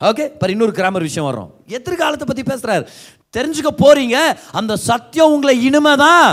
[0.01, 2.85] okay இப்போ இன்னொரு கிராமர் விஷயம் வரும் எதிர்காலத்தை பற்றி பேசுகிறாரு
[3.35, 4.17] தெரிஞ்சுக்க போகிறீங்க
[4.53, 6.31] அந்த சத்தியம் உங்களை இனிமே தான்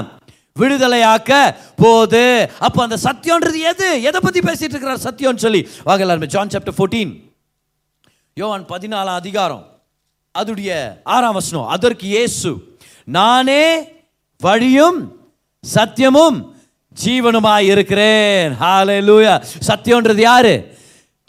[0.55, 4.01] விடுதலையாக்க போது அப்போ அந்த சத்தியம்ன்றது எது?
[4.01, 5.67] எதை பற்றி பேசிட்டு இருக்கிறார் சத்தியம்னு சொல்லி?
[5.83, 7.11] வாங்க எல்லாருமே ஜான் சாப்டர் ஃபோர்டீன்
[8.33, 9.63] யோவான் பதினாலாம் அதிகாரம்.
[10.35, 10.71] அதுடைய
[11.03, 11.67] ஆறாம் வசனம்.
[11.67, 12.49] அதற்கு இயேசு
[13.03, 13.63] நானே
[14.41, 14.99] வழியும்
[15.75, 16.37] சத்தியமும்
[17.03, 18.55] ஜீவனுமாய் இருக்கிறேன்.
[18.59, 19.33] ஹalleluya
[19.67, 20.77] சத்தியம்ன்றது யாரு?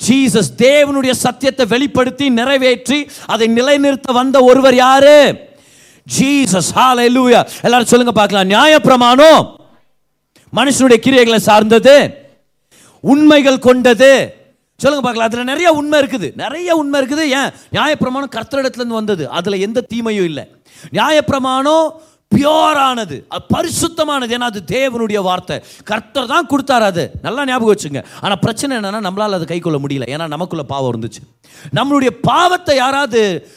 [0.08, 5.49] ஜீசஸ் தேவனுடைய சத்தியத்தை வெளிப்படுத்தி நிறைவேற்றி அதை நிலைநிறுத்த வந்த ஒருவர் யாரு?
[6.18, 8.48] ஜீசஸ் ஹalleluya எல்லாரும் சொல்லுங்க பார்க்கலாம்.
[8.48, 9.56] நியாயப்பிரமாணம்.
[10.56, 12.28] மனுஷனுடைய கிரியைகளை சார்ந்தது.
[13.00, 14.34] உண்மைகள் கொண்டது.
[14.76, 15.30] சொல்லுங்க பார்க்கலாம்.
[15.30, 16.32] அதில் நிறைய உண்மை இருக்குது.
[16.34, 17.20] நிறைய உண்மை இருக்குது.
[17.20, 17.50] ஏன்?
[17.72, 19.30] நியாயப்பிரமாணம் கர்த்தரிடத்துலேருந்து வந்தது.
[19.30, 20.50] அதில் எந்த தீமையும் இல்லை.
[20.92, 21.90] நியாயப்பிரமாணம்
[22.34, 24.30] பியோரானது அது பரிசுத்தமானது.
[24.36, 25.62] ஏன்னா அது தேவனுடைய வார்த்தை.
[25.84, 27.10] கர்த்தர் தான் கொடுத்தாரு அது.
[27.22, 28.04] நல்லா ஞாபகம் வச்சுங்க.
[28.20, 30.06] ஆனால் பிரச்சனை என்னென்னா நம்மளால் அதை கைக்கொள்ள முடியல.
[30.14, 31.22] ஏன்னா நமக்குள்ளே பாவம் இருந்துச்சு.
[31.74, 33.48] நம்மளுடைய பாவத்தை யாராவது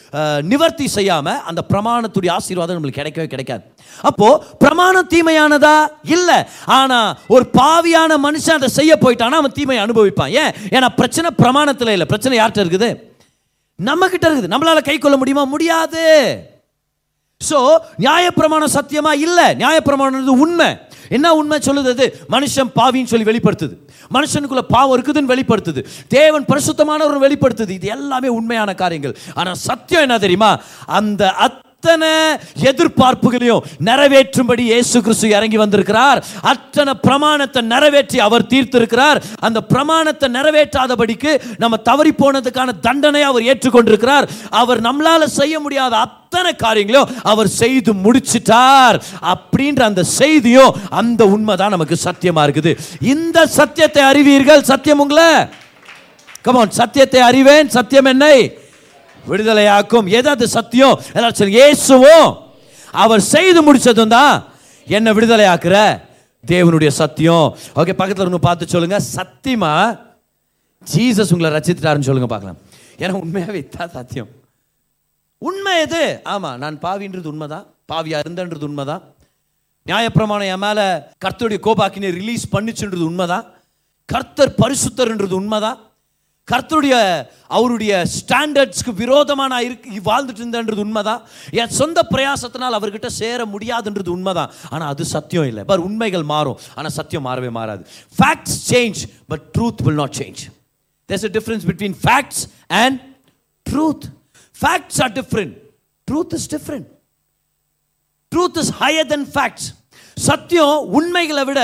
[0.42, 3.62] நிவர்த்தி செய்யாமல் அந்த பிரமாணத்துடைய ஆசீர்வாதம் நம்மளுக்கு கிடைக்கவே கிடைக்காது.
[4.00, 5.86] அப்போது பிரமாணம் தீமையானதா?
[6.02, 6.38] இல்லை.
[6.64, 10.30] ஆனால் ஒரு பாவியான மனுஷன் அதை செய்ய போயிட்டானா அவன் தீமையை அனுபவிப்பான்.
[10.30, 10.52] ஏன்?
[10.70, 12.06] ஏன்னா பிரச்சனை பிரமாணத்தில் இல்லை.
[12.06, 12.90] பிரச்சனை யார்கிட்ட இருக்குது?
[13.78, 14.52] நம்மக்கிட்ட இருக்குது.
[14.54, 15.44] நம்மளால் கை கொள்ள முடியுமா?
[15.44, 16.02] முடியாது.
[17.50, 17.58] ஸோ
[17.98, 19.44] நியாயப்பிரமாணம் சத்தியமா இல்லை?
[19.44, 20.68] நியாயப்பிரமாணம் உண்மை.
[21.08, 21.88] என்ன உண்மை சொல்லுது?
[21.88, 23.74] அது மனுஷன் பாவின்னு சொல்லி வெளிப்படுத்துது.
[24.14, 25.84] மனுஷனுக்குள்ள பாவம் இருக்குதுன்னு வெளிப்படுத்துது.
[26.08, 27.68] தேவன் பரிசுத்தமானவர் வெளிப்படுத்துது.
[27.68, 29.16] இது எல்லாமே உண்மையான காரியங்கள்.
[29.34, 30.58] ஆனால் சத்தியம் என்ன தெரியுமா?
[30.86, 32.12] அந்த அத் அத்தனை
[32.68, 36.18] எதிர்பார்ப்புகளையும் நிறைவேற்றும்படி இயேசு கிறிஸ்து இறங்கி வந்திருக்கிறார்.
[36.52, 39.18] அத்தனை பிரமாணத்தை நிறைவேற்றி அவர் தீர்த்திருக்கிறார்.
[39.46, 44.28] அந்த பிரமாணத்தை நிறைவேற்றாதபடிக்கு நம்ம தவறி போனதுக்கான தண்டனை அவர் ஏற்றுக்கொண்டிருக்கிறார்.
[44.60, 48.98] அவர் நம்மளால செய்ய முடியாத அத்தனை காரியங்களையும் அவர் செய்து முடிச்சிட்டார்.
[49.34, 52.74] அப்படின்ற அந்த செய்தியும் அந்த உண்மை தான் நமக்கு சத்தியமா இருக்குது.
[53.14, 54.68] இந்த சத்தியத்தை அறிவீர்கள்?
[54.72, 55.30] சத்தியம் உங்களை?
[56.46, 57.74] கமான் சத்தியத்தை அறிவேன்.
[57.78, 58.36] சத்தியம் என்னை?
[59.28, 60.08] விடுதலையாக்கும்.
[60.18, 62.28] எது அது சத்தியம் எல்லாரும் சொல்லுங்க இயேசுவும்
[63.02, 64.44] அவர் செய்து முடிச்சதும் தான்
[64.86, 65.76] என்னை விடுதலையாக்குற?
[66.46, 67.46] தேவனுடைய சத்தியம்.
[67.80, 69.00] ஓகே பக்கத்தில் ஒன்று பார்த்து சொல்லுங்க.
[69.16, 69.72] சத்தியமா?
[70.94, 72.58] ஜீசஸ் உங்களை ரசித்துட்டாருன்னு சொல்லுங்க பார்க்கலாம்.
[72.98, 74.28] ஏன்னா உண்மையாகவே இதான் சத்தியம்.
[75.38, 76.20] உண்மை எது?
[76.24, 77.66] ஆமாம் நான் பாவின்றது உண்மைதான்.
[77.92, 79.02] பாவியா இருந்தன்றது உண்மைதான்.
[79.86, 80.84] நியாயப்பிரமாணம் என் மேலே
[81.24, 83.46] கர்த்தருடைய கோபாக்கினை ரிலீஸ் பண்ணிச்சுன்றது உண்மைதான்.
[84.06, 85.80] கர்த்தர் பரிசுத்தர்ன்றது உண்மைதான்.
[86.52, 91.22] கர்த்தருடைய அவருடைய ஸ்டாண்டர்ட்ஸ்க்கு விரோதமாக நான் இருக்கு வாழ்ந்துட்டு இருந்தேன்றது உண்மைதான்.
[91.50, 94.50] என் சொந்த பிரயாசத்தினால் அவர்கிட்ட சேர முடியாதுன்றது உண்மைதான்.
[94.70, 95.64] ஆனால் அது சத்தியம் இல்லை.
[95.64, 96.58] பார் உண்மைகள் மாறும்.
[96.74, 97.86] ஆனால் சத்தியம் மாறவே மாறாது.
[98.18, 100.42] Facts change but truth will not change
[101.08, 103.00] there's a difference between facts and
[103.70, 104.06] truth
[104.62, 105.54] facts are different
[106.10, 106.88] truth is different
[108.36, 109.68] truth is higher than facts
[110.14, 111.60] சத்தியம் உண்மைகளை விட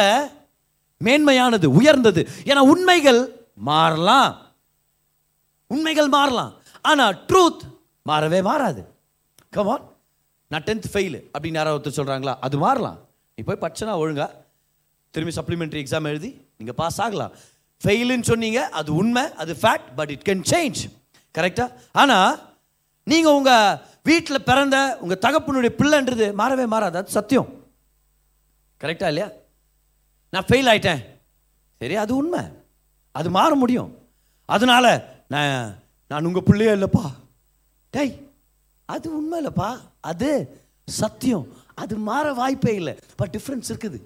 [1.05, 2.29] மேன்மையானது உயர்ந்தது.
[2.45, 4.49] ஏன்னா உண்மைகள் மாறலாம்.
[5.75, 6.53] உண்மைகள் மாறலாம்.
[6.91, 7.65] ஆனால் ட்ரூத்
[8.09, 8.83] மாறவே மாறாது.
[9.57, 9.87] கமான்
[10.53, 12.99] நான் டென்த் ஃபெயில் அப்படின்னு யாராவது ஒருத்தர் சொல்கிறாங்களா அது மாறலாம்.
[13.37, 14.29] நீ போய் படிச்சனா ஒழுங்கா.
[15.11, 17.33] திரும்பி சப்ளிமெண்ட்ரி எக்ஸாம் எழுதி நீங்கள் பாஸ் ஆகலாம்.
[17.85, 20.81] ஃபெயிலுன்னு சொன்னீங்க அது உண்மை அது fact but it can change
[21.39, 22.33] கரெக்டாக ஆனால்
[23.13, 26.97] நீங்கள் உங்கள் வீட்டில் பிறந்த உங்கள் தகப்பனுடைய பிள்ளைன்றது மாறவே மாறாது.
[27.01, 27.49] அது சத்தியம்.
[28.81, 29.29] கரெக்டாக இல்லையா?
[30.35, 31.01] நான் ஃபெயில் ஆயிட்டேன்.
[31.79, 32.43] சரி அது உண்மை.
[33.19, 33.91] அது மாற முடியும்.
[34.57, 34.87] அதனால
[35.31, 35.75] நான்
[36.09, 37.11] நான் உங்கள் பிள்ளையே இல்லைப்பா.
[37.91, 38.29] டேய்
[38.85, 41.47] அது உண்மை இல்லைப்பா அது சத்தியம்.
[41.75, 42.99] அது மாற வாய்ப்பே இல்லை.
[43.17, 44.01] பட் டிஃப்ரென்ஸ் இருக்குது.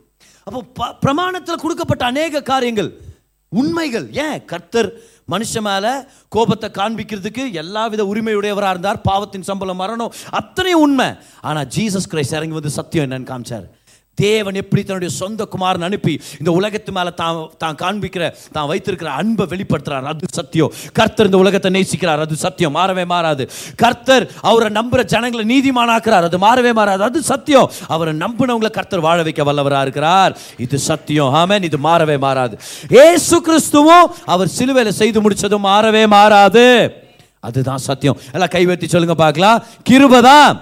[0.45, 3.01] அப்போ ப- பிரமாணத்தில் கொடுக்கப்பட்ட அநேக காரியங்கள்
[3.49, 4.13] உண்மைகள்.
[4.13, 4.45] ஏன்?
[4.45, 4.93] கர்த்தர்
[5.31, 9.01] மனுஷன் மேலே கோபத்தை காண்பிக்கிறதுக்கு எல்லாவித உரிமையுடையவராக இருந்தார்.
[9.01, 10.13] பாவத்தின் சம்பளம் மரணம்.
[10.31, 11.13] அத்தனையும் உண்மை.
[11.41, 13.69] ஆனால் ஜீசஸ் கிரைஸ்ட் இறங்கி வந்து சத்தியம் என்னன்னு காமிச்சார்.
[14.15, 19.47] தேவன் எப்படி தன்னுடைய சொந்த குமாரன் அனுப்பி இந்த உலகத்து மேலே தான் தான் காண்பிக்கிற தான் வைத்திருக்கிற அன்பை
[19.47, 20.03] வெளிப்படுத்துறார்.
[20.03, 20.73] அது சத்தியம்.
[20.93, 22.19] கர்த்தர் இந்த உலகத்தை நேசிக்கிறார்.
[22.19, 22.75] அது சத்தியம்.
[22.75, 23.51] மாறவே மாறாது.
[23.77, 26.23] கர்த்தர் அவரை நம்புகிற ஜனங்களை நீதிமானாக்குறார்.
[26.23, 27.03] அது மாறவே மாறாது.
[27.03, 27.71] அது சத்தியம்.
[27.89, 30.39] அவரை நம்பினவங்களை கர்த்தர் வாழ வைக்க வல்லவராக இருக்கிறார்.
[30.59, 31.33] இது சத்தியம்.
[31.33, 31.63] ஆமென்.
[31.63, 32.59] இது மாறவே மாறாது.
[32.91, 36.93] ஏசு கிறிஸ்துவும் அவர் சிலுவையில் செய்து முடிச்சதும் மாறவே மாறாது.
[37.41, 38.21] அதுதான் சத்தியம்.
[38.33, 39.65] எல்லாம் கைவெட்டி சொல்லுங்க பார்க்கலாம்.
[39.91, 40.61] கிருபதான்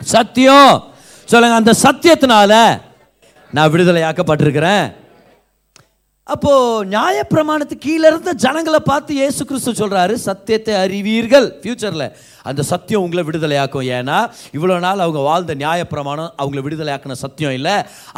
[0.00, 0.90] சத்தியம்.
[1.32, 2.52] சொல்லுங்க அந்த சத்தியத்தினால
[3.56, 4.84] நான் விடுதலையாக்கப்பட்டிருக்கிறேன்.
[6.32, 6.50] அப்போ
[6.92, 11.46] நியாயப்பிரமாணத்து கீழே இருந்த ஜனங்களை பார்த்து இயேசு கிறிஸ்து சொல்றாரு சத்தியத்தை அறிவீர்கள்.
[11.62, 12.04] ஃபியூச்சர்ல
[12.48, 13.86] அந்த சத்தியம் உங்களை விடுதலையாக்கும்.
[13.98, 14.18] ஏன்னா
[14.56, 17.76] இவ்வளோ நாள் அவங்க வாழ்ந்த நியாயப்பிரமாணம் அவங்களை விடுதலையாக்கின சத்தியம் இல்லை.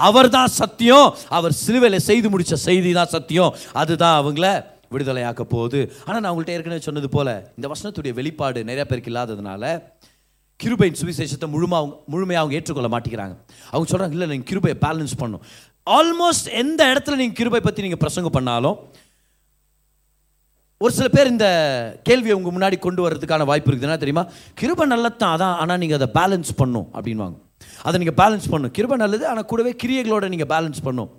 [0.09, 1.09] அவர் தான் சத்தியம்.
[1.39, 3.55] அவர் சிலுவையில் செய்து முடித்த செய்தி தான் சத்தியம்.
[3.83, 4.49] அதுதான் அவங்கள
[4.95, 5.81] விடுதலையாக்க போகுது.
[6.07, 9.65] ஆனால் நான் உங்கள்கிட்ட ஏற்கனவே சொன்னது போல இந்த வசனத்துடைய வெளிப்பாடு நிறைய பேருக்கு இல்லாததுனால
[10.63, 11.79] கிருபையின் சுவிசேஷத்தை முழுமா
[12.13, 13.35] முழுமையாக அவங்க ஏற்றுக்கொள்ள மாட்டேங்கிறாங்க.
[13.73, 15.43] அவங்க சொல்கிறாங்க இல்லை நீங்கள் கிருபையை பேலன்ஸ் பண்ணும்
[15.99, 18.77] ஆல்மோஸ்ட் எந்த இடத்துல நீங்கள் கிருபை பற்றி நீங்கள் பிரசங்கம் பண்ணாலும்
[20.81, 21.47] ஒரு சில பேர் இந்த
[22.07, 24.25] கேள்வியை உங்கள் முன்னாடி கொண்டு வர்றதுக்கான வாய்ப்பு இருக்குதுன்னா தெரியுமா?
[24.61, 27.37] கிருபை நல்லதான் அதான் ஆனால் நீங்கள் அதை பேலன்ஸ் பண்ணும் அப்படின்வாங்க
[27.87, 28.73] அதை நீங்கள் பேலன்ஸ் பண்ணும்.
[28.77, 31.11] கிருபை நல்லது ஆனால் கூடவே கிரியைகளோட நீங்கள் பேலன்ஸ் பண்ணும்.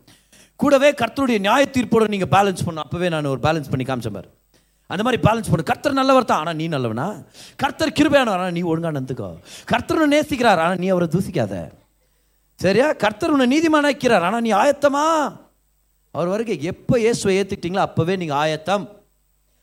[0.62, 2.84] கூடவே கர்த்தருடைய நியாய தீர்ப்போட நீங்கள் பேலன்ஸ் பண்ணும்.
[2.86, 4.30] அப்போவே நான் ஒரு பேலன்ஸ் பண்ணி காமிச்சேன் பாரு.
[4.90, 5.70] அந்த மாதிரி பேலன்ஸ் பண்ணு.
[5.70, 6.42] கர்த்தர் நல்லவர் தான்.
[6.44, 7.08] ஆனால் நீ நல்லவனா?
[7.64, 8.42] கர்த்தர் கிருபையானவர்.
[8.42, 9.30] ஆனால் நீ ஒழுங்கா நந்துக்கோ
[9.72, 10.62] கர்த்தர் உன்னை நேசிக்கிறார்.
[10.66, 11.54] ஆனால் நீ அவரை தூசிக்காத.
[12.60, 12.90] சரியா?
[13.04, 15.06] கர்த்தர் உன்னை நீதிமானாக்கிறார் ஆனால் நீ ஆயத்தமா?
[16.16, 18.86] அவர் வருகை எப்போ இயேசுவை ஏற்றுக்கிட்டீங்களோ அப்போவே நீங்கள் ஆயத்தம்.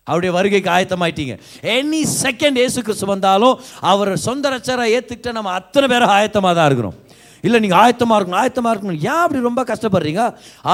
[0.06, 1.34] அவருடைய வருகைக்கு ஆயத்தமாயிட்டீங்க.
[1.74, 3.58] எனி செகண்ட் இயேசு கிறிஸ்து வந்தாலும்
[3.90, 6.96] அவர் சொந்த ரச்சரை ஏற்றுக்கிட்ட நம்ம அத்தனை பேரும் ஆயத்தமாக தான் இருக்கிறோம்.
[7.46, 8.98] இல்லை நீங்கள் ஆயத்தமாக இருக்கணும் ஆயத்தமாக இருக்கணும்.
[9.10, 10.24] ஏன் அப்படி ரொம்ப கஷ்டப்படுறீங்க?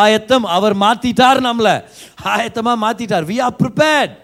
[0.02, 1.74] ஆயத்தம் அவர் மாற்றிட்டார் நம்மளை.
[2.34, 4.14] ஆயத்தமாக மாற்றிட்டார் வி ஆர் ப்ரிப்பேர்ட்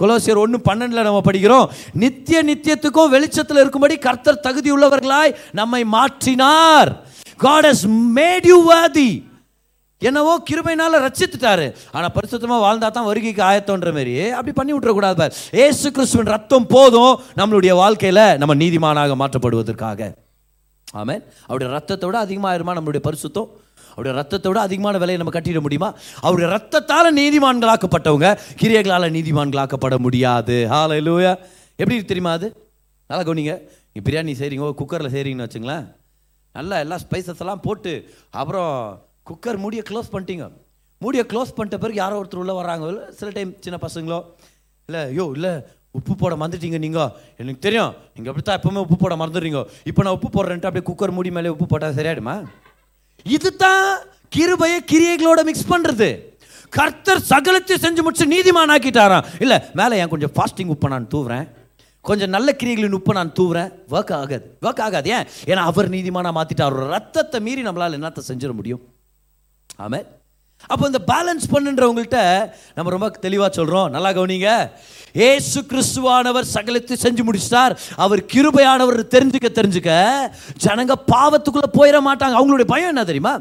[0.00, 1.70] கொலோசியர் ஒன்று பன்னெண்டில் நம்ம படிக்கிறோம்.
[1.92, 6.90] நித்திய நித்தியத்துக்கும் வெளிச்சத்தில் இருக்கும்படி கர்த்தர் தகுதி உள்ளவர்களாய் நம்மை மாற்றினார்.
[7.36, 7.82] காட் has
[8.18, 9.10] மேட் யூ வாதி
[9.98, 14.30] என்னவோ கிருபைனால ரச்சித்துட்டாரு ஆனால் பரிசுத்தமாக வாழ்ந்தா தான் வருகைக்கு ஆயத்தோன்ற மாரி.
[14.30, 15.34] அப்படி பண்ணி விட்டுறக்கூடாது பார்.
[15.52, 20.12] ஏசு கிறிஸ்துவின் ரத்தம் போதும் நம்மளுடைய வாழ்க்கையில் நம்ம நீதிமானாக மாற்றப்படுவதற்காக.
[21.00, 21.22] ஆமென்.
[21.46, 23.50] அவருடைய ரத்தத்தை விட அதிகமாயிருமா நம்மளுடைய பரிசுத்தம்?
[23.92, 25.90] அவருடைய ரத்தத்தை விட அதிகமான விலையை நம்ம கட்டிட முடியுமா?
[26.26, 28.30] அவருடைய ரத்தத்தால் நீதிமான்களாக்கப்பட்டவங்க
[28.62, 30.56] கிரியைகளால் நீதிமான்களாக்கப்பட முடியாது.
[30.74, 31.32] ஹalleluya
[31.80, 32.48] எப்படி தெரியுமா அது?
[33.10, 33.54] நல்லா கவனிங்க.
[33.94, 35.86] நீ பிரியாணி செய்கிறீங்க குக்கரில் செய்கிறீங்கன்னு வச்சுங்களேன்.
[36.58, 37.92] நல்லா எல்லா ஸ்பைசஸ் எல்லாம் போட்டு
[38.40, 38.72] அப்புறம்
[39.28, 40.46] குக்கர் மூடியை க்ளோஸ் பண்ணிட்டீங்க.
[41.04, 42.86] மூடியை க்ளோஸ் பண்ணிட்ட பிறகு யாரோ ஒருத்தர் உள்ளே வராங்க
[43.18, 44.18] சில டைம் சின்ன பசங்களோ
[44.88, 45.52] இல்லை ஐயோ இல்லை
[45.98, 47.92] உப்பு போட மறந்துட்டீங்க நீங்கள் எனக்கு தெரியும்.
[48.14, 49.60] நீங்கள் அப்படி தான் எப்போவுமே உப்பு போட மறந்துடுறீங்க.
[49.90, 52.36] இப்போ நான் உப்பு போடுறேன்ட்டு அப்படியே குக்கர் மூடி மேலே உப்பு போட்டால் சரியாயிடுமா?
[53.24, 56.18] இதுதான் கிருபையை கிரியைகளோட மிக்ஸ் பண்றது.
[56.68, 61.48] கர்த்தர் சகலத்தை செஞ்சு முடிச்சு நீதிமான் ஆக்கிட்டாராம் இல்ல மேலே ஏன் கொஞ்சம் ஃபாஸ்டிங் உப்பை நான் தூவுறேன்?
[62.00, 63.72] கொஞ்சம் நல்ல கிரியைகளின் உப்பை நான் தூவுறேன்.
[63.90, 64.58] ஒர்க் ஆகாது.
[64.62, 65.10] ஒர்க் ஆகாது.
[65.10, 65.26] ஏன்?
[65.44, 66.88] ஏன்னா அவர் நீதிமானா மாத்திட்டார்.
[66.88, 68.80] ரத்தத்தை மீறி நம்மளால் என்னத்தை செஞ்சிட முடியும்?
[69.76, 70.20] ஆமாம்
[70.70, 72.20] அப்போ இந்த பேலன்ஸ் பண்ணுன்றவங்கள்ட்ட
[72.76, 74.50] நம்ம ரொம்ப தெளிவாக சொல்கிறோம் நல்லா கவனிங்க.
[75.28, 77.74] ஏசு கிறிஸ்துவானவர் சகலத்தை செஞ்சு முடிச்சிட்டார்.
[78.04, 79.90] அவர் கிருபையானவர் தெரிஞ்சுக்க தெரிஞ்சுக்க
[80.66, 82.36] ஜனங்க பாவத்துக்குள்ளே போயிட மாட்டாங்க.
[82.40, 83.34] அவங்களுடைய பயம் என்ன தெரியுமா?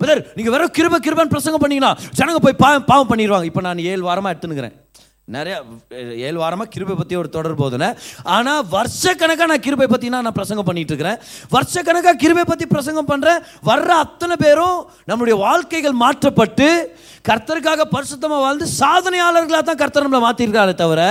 [0.00, 4.02] பிரதர் நீங்கள் வெறும் கிருப கிருபன் பிரசங்கம் பண்ணிங்கன்னா ஜனங்க போய் பாவம் பாவம் பண்ணிடுவாங்க இப்போ நான் ஏழு
[4.08, 4.74] வாரமாக எடுத்துனுக்கிறேன்
[5.28, 5.54] நிறைய
[6.26, 7.94] ஏழு வாரமாக கிருபை பற்றி ஒரு தொடர் போதுனேன்
[8.34, 11.20] ஆனால் வருஷக்கணக்காக நான் கிருபை பற்றினா நான் பிரசங்கம் பண்ணிகிட்டு இருக்கிறேன்
[11.54, 14.78] வருஷக்கணக்காக கிருபை பற்றி பிரசங்கம் பண்ணுறேன் வர்ற அத்தனை பேரும்
[15.10, 16.68] நம்மளுடைய வாழ்க்கைகள் மாற்றப்பட்டு
[17.28, 21.02] கர்த்தருக்காக பரிசுத்தமாக வாழ்ந்து சாதனையாளர்களாக தான் கர்த்தர் நம்மளை மாற்றிருக்காரு தவிர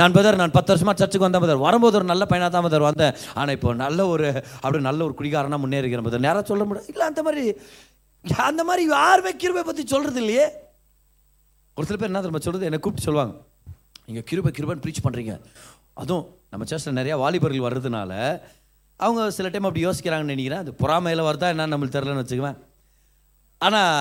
[0.00, 3.16] நான் பதர் நான் பத்து வருஷமாக சர்ச்சுக்கு வந்தேன் பதர் வரும்போது ஒரு நல்ல பையனாக தான் பதர் வந்தேன்.
[3.38, 4.28] ஆனால் இப்போ நல்ல ஒரு
[4.62, 6.90] அப்படி நல்ல ஒரு குடிகாரனாக முன்னேறிக்கிறேன் பதர் நேராக சொல்ல முடியாது.
[6.94, 7.44] இல்லை அந்த மாதிரி
[8.50, 10.46] அந்த மாதிரி யாருமே கிருபை பற்றி சொல்கிறது இல்லையே.
[11.78, 13.34] ஒரு சில பேர் என்ன திரும்ப சொல்கிறது என்னை கூப்பிட்டு சொல்லுவாங்க.
[14.06, 15.34] நீங்கள் கிருபை கிருபன் ப்ரீச் பண்ணுறீங்க
[16.02, 18.12] அதுவும் நம்ம சர்ச்சில் நிறையா வாலிபர்கள் வர்றதுனால
[19.00, 20.62] அவங்க சில டைம் அப்படி யோசிக்கிறாங்கன்னு நினைக்கிறேன்.
[20.64, 22.58] அது பொறாமையில் வருதா என்னன்னு நம்மளுக்கு தெரிலன்னு வச்சுக்குவேன்.
[23.60, 23.92] ஆனால்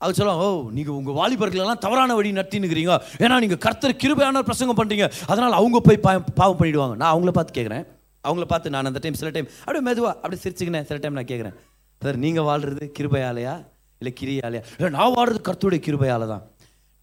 [0.00, 5.06] அவங்க சொல்லுவாங்க ஓ நீங்கள் உங்கள் வாலிபர்களெல்லாம் தவறான வழி நட்டினுக்கிறீங்க ஏன்னா நீங்கள் கர்த்தர் கிருபையான பிரசங்கம் பண்ணுறீங்க
[5.32, 7.84] அதனால் அவங்க போய் பா பாவம் பண்ணிவிடுவாங்க நான் அவங்கள பார்த்து கேட்குறேன்.
[8.24, 10.86] அவங்கள பார்த்து நான் அந்த டைம் சில டைம் அப்படியே மெதுவாக அப்படியே சிரிச்சுக்கினேன்.
[10.90, 11.56] சில டைம் நான் கேட்குறேன்.
[12.02, 13.54] சார் நீங்கள் வாழ்கிறது கிருபையாலையா?
[14.00, 16.44] இல்லை கிரியாலையா இல்லை நான் வாழ்றது கர்த்தருடைய கிருபையால தான்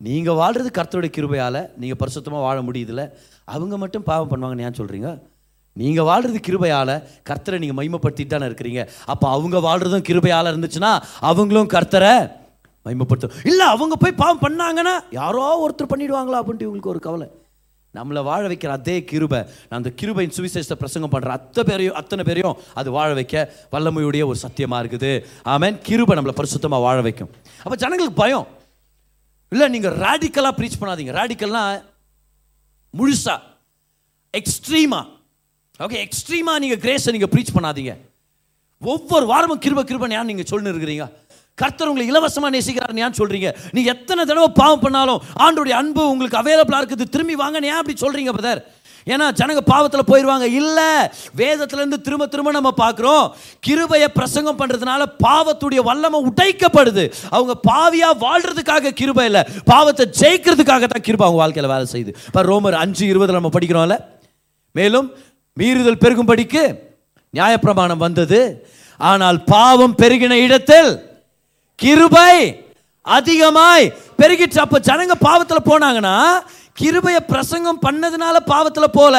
[0.08, 3.04] நீங்கள் வாழ்கிறது கர்த்தருடைய கிருபையால் நீங்கள் பரிசுத்தமாக வாழ முடியுதில்ல
[3.56, 5.10] அவங்க மட்டும் பாவம் பண்ணுவாங்கன்னு ஏன் சொல்கிறீங்க
[5.76, 6.94] நீங்கள் வாழ்கிறது கிருபையால்
[7.30, 8.82] கர்த்தரை நீங்கள் மைமப்படுத்திட்டு தானே இருக்கிறீங்க.
[9.12, 10.92] அப்போ அவங்க வாழ்கிறதும் கிருபையால் இருந்துச்சுன்னா
[11.30, 12.14] அவங்களும் கர்த்தரை
[12.86, 17.28] மைமப்படுத்தும் இல்லை அவங்க போய் பாவம் பண்ணாங்கன்னா யாரோ ஒருத்தர் பண்ணிடுவாங்களா அப்படின்ட்டு இவங்களுக்கு ஒரு கவலை.
[17.94, 22.58] நம்மளை வாழ வைக்கிற அதே கிருபை நான் அந்த கிருபையின் சுவிசேஷத்தை பிரசங்கம் பண்ணுற அத்தனை பேரையும் அத்தனை பேரையும்
[22.80, 23.36] அது வாழ வைக்க
[23.74, 25.12] வல்லமையுடைய ஒரு சத்தியமாக இருக்குது.
[25.56, 25.78] ஆமேன்.
[25.88, 27.32] கிருபை நம்மளை பரிசுத்தமாக வாழ வைக்கும்.
[27.66, 28.48] அப்போ ஜனங்களுக்கு பயம்.
[29.52, 31.14] இல்லை நீங்கள் ராடிக்கலாக ப்ரீச் பண்ணாதீங்க.
[31.20, 31.80] ராடிக்கல்னால்
[32.94, 33.36] முழுசா
[34.34, 35.02] எக்ஸ்ட்ரீமா
[35.86, 37.94] ஓகே எக்ஸ்ட்ரீமா நீங்கள் கிரேஸை நீங்கள் ப்ரீச் பண்ணாதீங்க.
[38.82, 41.06] ஒவ்வொரு வாரமும் கிருப கிருபன் ஏன் நீங்கள் சொல்லின்னு இருக்கிறீங்க
[41.62, 46.82] கர்த்தர் உங்களை இலவசமாக நேசிக்கிறார் ஏன் சொல்கிறீங்க நீ எத்தனை தடவை பாவம் பண்ணாலும் ஆண்டோடைய அன்பு உங்களுக்கு அவைலபிளாக
[46.82, 47.08] இருக்குது.
[47.16, 48.62] திரும்பி வாங்க ஏன் அப்படி சொல்கிறீங்க பதர்
[49.14, 50.90] ஏன்னா ஜனங்க பாவத்தில் போயிடுவாங்க இல்லை
[51.42, 53.26] வேதத்துலேருந்து திரும்ப திரும்ப நம்ம பார்க்குறோம்.
[53.68, 57.06] கிருபையை பிரசங்கம் பண்ணுறதுனால பாவத்துடைய வல்லமை உடைக்கப்படுது.
[57.36, 59.44] அவங்க பாவியாக வாழ்கிறதுக்காக கிருபை இல்லை.
[59.72, 62.14] பாவத்தை ஜெயிக்கிறதுக்காக தான் கிருபை அவங்க வாழ்க்கையில் வேலை செய்யுது.
[62.30, 63.98] இப்போ ரோமர் அஞ்சு இருபதில் நம்ம படிக்கிறோம்ல.
[64.76, 65.10] மேலும்
[65.58, 66.64] மீறுதல் பெருகும்படிக்கு
[67.34, 68.42] நியாயப்பிரமாணம் வந்தது.
[69.00, 70.92] ஆனால் பாவம் பெருகின இடத்தில்
[71.80, 72.34] கிருபை
[73.06, 73.86] அதிகமாய்
[74.20, 76.16] பெருகிட்டு அப்போ ஜனங்க பாவத்தில் போனாங்கன்னா
[76.80, 79.16] கிருபையை பிரசங்கம் பண்ணதுனால பாவத்தில் போல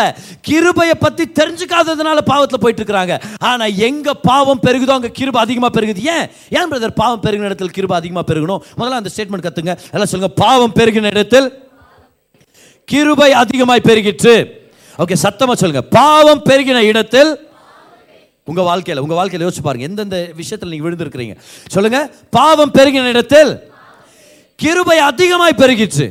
[0.48, 3.14] கிருபையை பற்றி தெரிஞ்சுக்காததுனால பாவத்தில் போயிட்டு இருக்கிறாங்க
[3.50, 6.00] ஆனால் எங்கே பாவம் பெருகுதோ அங்கே கிருபை அதிகமாக பெருகுது.
[6.14, 6.26] ஏன்?
[6.58, 8.62] ஏன் பிரதர் பாவம் பெருகின இடத்தில் கிருபை அதிகமாக பெருகணும்?
[8.78, 11.48] முதல்ல அந்த ஸ்டேட்மெண்ட் கற்றுங்க எல்லாம் சொல்லுங்கள் பாவம் பெருகின இடத்தில்
[12.88, 14.34] கிருபை அதிகமாய் பெருகிற்று.
[15.02, 17.30] ஓகே சத்தமாக சொல்லுங்கள் பாவம் பெருகின இடத்தில்
[18.50, 19.84] உங்கள் வாழ்க்கையில் உங்கள் வாழ்க்கையில் யோசிச்சு பாருங்க.
[19.90, 21.34] எந்தெந்த விஷயத்தில் நீங்கள் விழுந்திருக்கிறீங்க?
[21.74, 22.08] சொல்லுங்கள்
[22.38, 23.52] பாவம் பெருகின இடத்தில்
[24.58, 26.06] கிருபை அதிகமாய் பெருகிச்சு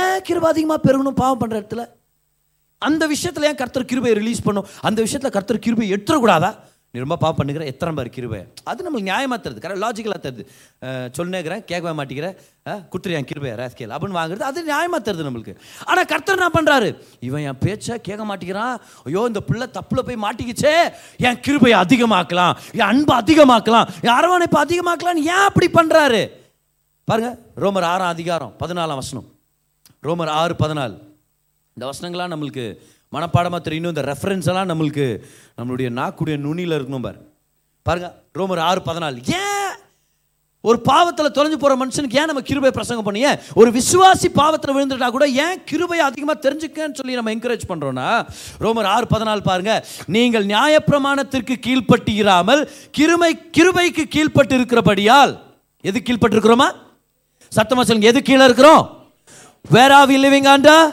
[0.00, 1.84] ஏன் கிருபை அதிகமாக பெருகணும் பாவம் பண்ணுற இடத்துல?
[2.82, 4.68] அந்த விஷயத்தில் ஏன் கர்த்தர் கிருபையை ரிலீஸ் பண்ணும்?
[4.88, 6.52] அந்த விஷயத்தில் கர்த்தர் கிருபை எடுத்துடக்கூடாதா?
[6.94, 8.40] நீ ரொம்ப பாவம் பண்ணுகிற எத்தனை பேர் கிருபை?
[8.70, 10.42] அது நம்மளுக்கு நியாயமாக தருது கரெக்ட் லாஜிக்கலாக தருது
[11.16, 12.34] சொல்லுங்கிறேன் கேட்கவே மாட்டேங்கிறேன்
[12.92, 13.28] குத்துறியா என்
[13.62, 13.94] ரேஸ்கேல்.
[13.94, 15.54] அப்படின்னு வாங்குறது அது நியாயமாக தருது நம்மளுக்கு.
[15.88, 16.90] ஆனால் கர்த்தர் என்ன பண்ணுறாரு
[17.28, 18.76] இவன் என் பேச்சை கேட்க மாட்டேங்கிறான்.
[19.06, 20.76] ஐயோ இந்த பிள்ளை தப்புல போய் மாட்டிக்கிச்சே.
[21.26, 26.22] என் கிருபையை அதிகமாக்கலாம் என் அன்பை அதிகமாக்கலாம் என் அரவணைப்பை அதிகமாக்கலாம்னு ஏன் அப்படி பண்ணுறாரு
[27.08, 27.30] பாருங்க
[27.64, 29.28] ரோமர் ஆறாம் அதிகாரம் பதினாலாம் வசனம்.
[30.02, 30.96] ரோமர் ஆறு பதினாலு.
[31.76, 32.64] இந்த வசனங்கள்லாம் நம்மளுக்கு
[33.12, 35.06] மனப்பாடமாக தெரியணும் இந்த ரெஃபரன்ஸ் எல்லாம் நம்மளுக்கு
[35.58, 37.18] நம்மளுடைய நாக்குடைய நுனியில் இருக்கணும் பாரு.
[37.82, 39.18] பாருங்க ரோமர் ஆறு பதினாலு.
[39.26, 39.58] ஏன்?
[40.64, 43.20] ஒரு பாவத்தில் தொலைஞ்சு போகிற மனுஷனுக்கு ஏன் நம்ம கிருபை பிரசங்கம் பண்ணி?
[43.20, 43.38] ஏன்?
[43.54, 48.08] ஒரு விசுவாசி பாவத்தில் விழுந்துட்டா கூட ஏன் கிருபையை அதிகமாக தெரிஞ்சுக்கன்னு சொல்லி நம்ம என்கரேஜ் பண்ணுறோன்னா
[48.60, 49.84] ரோமர் ஆறு பதினாலு பாருங்க.
[50.06, 52.62] நீங்கள் நியாயப்பிரமாணத்திற்கு கீழ்ப்பட்டிராமல்
[52.98, 55.34] கிருமை கிருபைக்கு கீழ்ப்பட்டு இருக்கிறபடியால்
[55.80, 56.68] எது கீழ்ப்பட்டு இருக்கிறோமா
[57.52, 59.01] சத்தமா சொல்லுங்க எது கீழே இருக்கிறோம்?
[59.76, 60.88] Where are we living under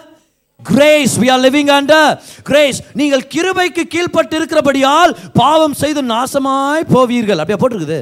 [0.59, 2.13] grace we are living under
[2.49, 5.11] grace நீங்கள் கிருபைக்கு கீழ்ப்பட்டு இருக்கிறபடியால்
[5.41, 7.41] பாவம் செய்து நாசமாய் போவீர்கள்.
[7.41, 7.99] அப்படியே போட்டிருக்குது?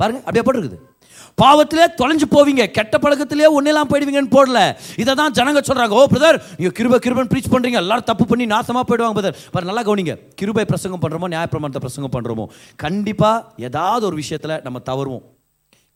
[0.00, 0.78] பாருங்க அப்படியே போட்டிருக்குது.
[1.40, 2.62] பாவத்திலே தொலைஞ்சு போவீங்க.
[2.76, 4.60] கெட்ட பழக்கத்திலே ஒன்னெல்லாம் போயிடுவீங்கன்னு போடல.
[5.02, 8.84] இதை தான் ஜனங்க சொல்கிறாங்க ஓ பிரதர் நீங்கள் கிருபை கிருபன் ப்ரீச் பண்ணுறீங்க எல்லாரும் தப்பு பண்ணி நாசமாக
[8.88, 10.16] போயிடுவாங்க பிரதர் பாரு நல்லா கவனிங்க.
[10.40, 12.46] கிருபை பிரசங்கம் பண்ணுறோமோ நியாயப்பிரமாணத்தை பிரசங்கம் பண்ணுறோமோ
[12.84, 15.24] கண்டிப்பாக ஏதாவது ஒரு விஷயத்தில் நம்ம தவறுவோம்.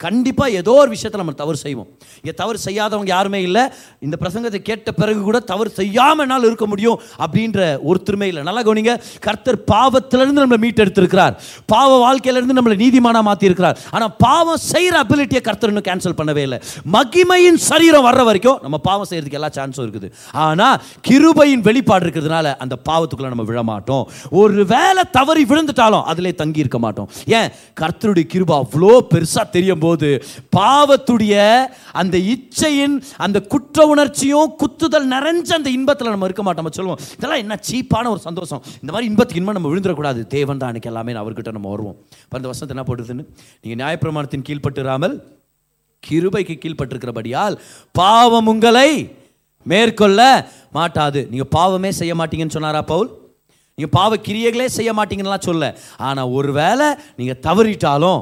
[0.00, 1.88] கண்டிப்பாக ஏதோ ஒரு விஷயத்தை நம்ம தவறு செய்வோம்.
[2.20, 3.62] இங்கே தவறு செய்யாதவங்க யாருமே இல்லை.
[4.06, 8.42] இந்த பிரசங்கத்தை கேட்ட பிறகு கூட தவறு செய்யாமல் என்னால் இருக்க முடியும் அப்படின்ற ஒருத்தருமே இல்லை.
[8.48, 8.94] நல்லா கவனிங்க.
[9.26, 11.36] கர்த்தர் பாவத்திலிருந்து நம்மளை மீட்டெடுத்திருக்கிறார்.
[11.72, 16.58] பாவ வாழ்க்கையிலேருந்து நம்மளை நீதிமானாக மாற்றிருக்கிறார் ஆனால் பாவம் செய்கிற அபிலிட்டியை கர்த்தர் இன்னும் கேன்சல் பண்ணவே இல்லை.
[16.96, 20.10] மகிமையின் சரீரம் வர்ற வரைக்கும் நம்ம பாவம் செய்கிறதுக்கு எல்லா சான்ஸும் இருக்குது.
[20.46, 20.76] ஆனால்
[21.08, 24.04] கிருபையின் வெளிப்பாடு இருக்கிறதுனால அந்த பாவத்துக்குள்ளே நம்ம விழமாட்டோம்
[24.42, 27.08] ஒரு வேலை தவறி விழுந்துட்டாலும் அதிலே தங்கி இருக்க மாட்டோம்.
[27.38, 27.48] ஏன்?
[27.82, 30.08] கர்த்தருடைய கிருபா அவ்வளோ பெருசாக தெரியும் போது
[30.56, 31.34] பாவத்துடைய
[32.02, 36.64] அந்த இச்சையின் அந்த குற்ற உணர்ச்சியும் குத்துதல் நிறைஞ்ச அந்த இன்பத்தில் நம்ம இருக்க மாட்டோம்.
[36.64, 38.62] நம்ம சொல்லுவோம் இதெல்லாம் என்ன சீப்பான ஒரு சந்தோஷம்.
[38.82, 40.20] இந்த மாதிரி இன்பத்துக்கு இன்பம் நம்ம விழுந்துடக்கூடாது.
[40.36, 41.18] தேவன் தான் அன்றைக்கி எல்லாமே.
[41.22, 41.96] அவர்கிட்ட நம்ம வருவோம்.
[42.24, 43.26] இப்போ அந்த வசனத்தை என்ன போட்டுதுன்னு?
[43.62, 45.16] நீங்கள் நியாயப்பிரமாணத்தின் கீழ்ப்பட்டுறாமல்
[46.02, 47.54] கிருபைக்கு கீழ்பட்டிருக்கிறபடியால்
[47.98, 48.90] பாவம் உங்களை
[49.72, 50.20] மேற்கொள்ள
[50.76, 51.20] மாட்டாது.
[51.30, 53.10] நீங்கள் பாவமே செய்ய மாட்டீங்கன்னு சொன்னாரா பவுல்?
[53.78, 55.64] நீங்கள் பாவ கிரியைகளே செய்ய மாட்டீங்கன்னுலாம் சொல்ல.
[56.08, 58.20] ஆனால் ஒருவேளை நீங்கள் தவறிட்டாலும்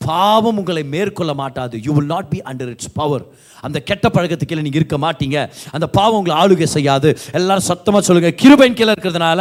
[0.00, 1.74] பாவம் உங்களை மேற்கொள்ள மாட்டாது.
[1.84, 3.24] You will not be under its power
[3.66, 5.38] அந்த கெட்ட பழக்கத்துக்கு கீழே நீங்கள் இருக்க மாட்டீங்க.
[5.74, 7.08] அந்த பாவம் உங்களை ஆளுகை செய்யாது.
[7.38, 9.40] எல்லாரும் சத்தமாக சொல்லுங்கள் கிருபையின் கீழே இருக்கிறதுனால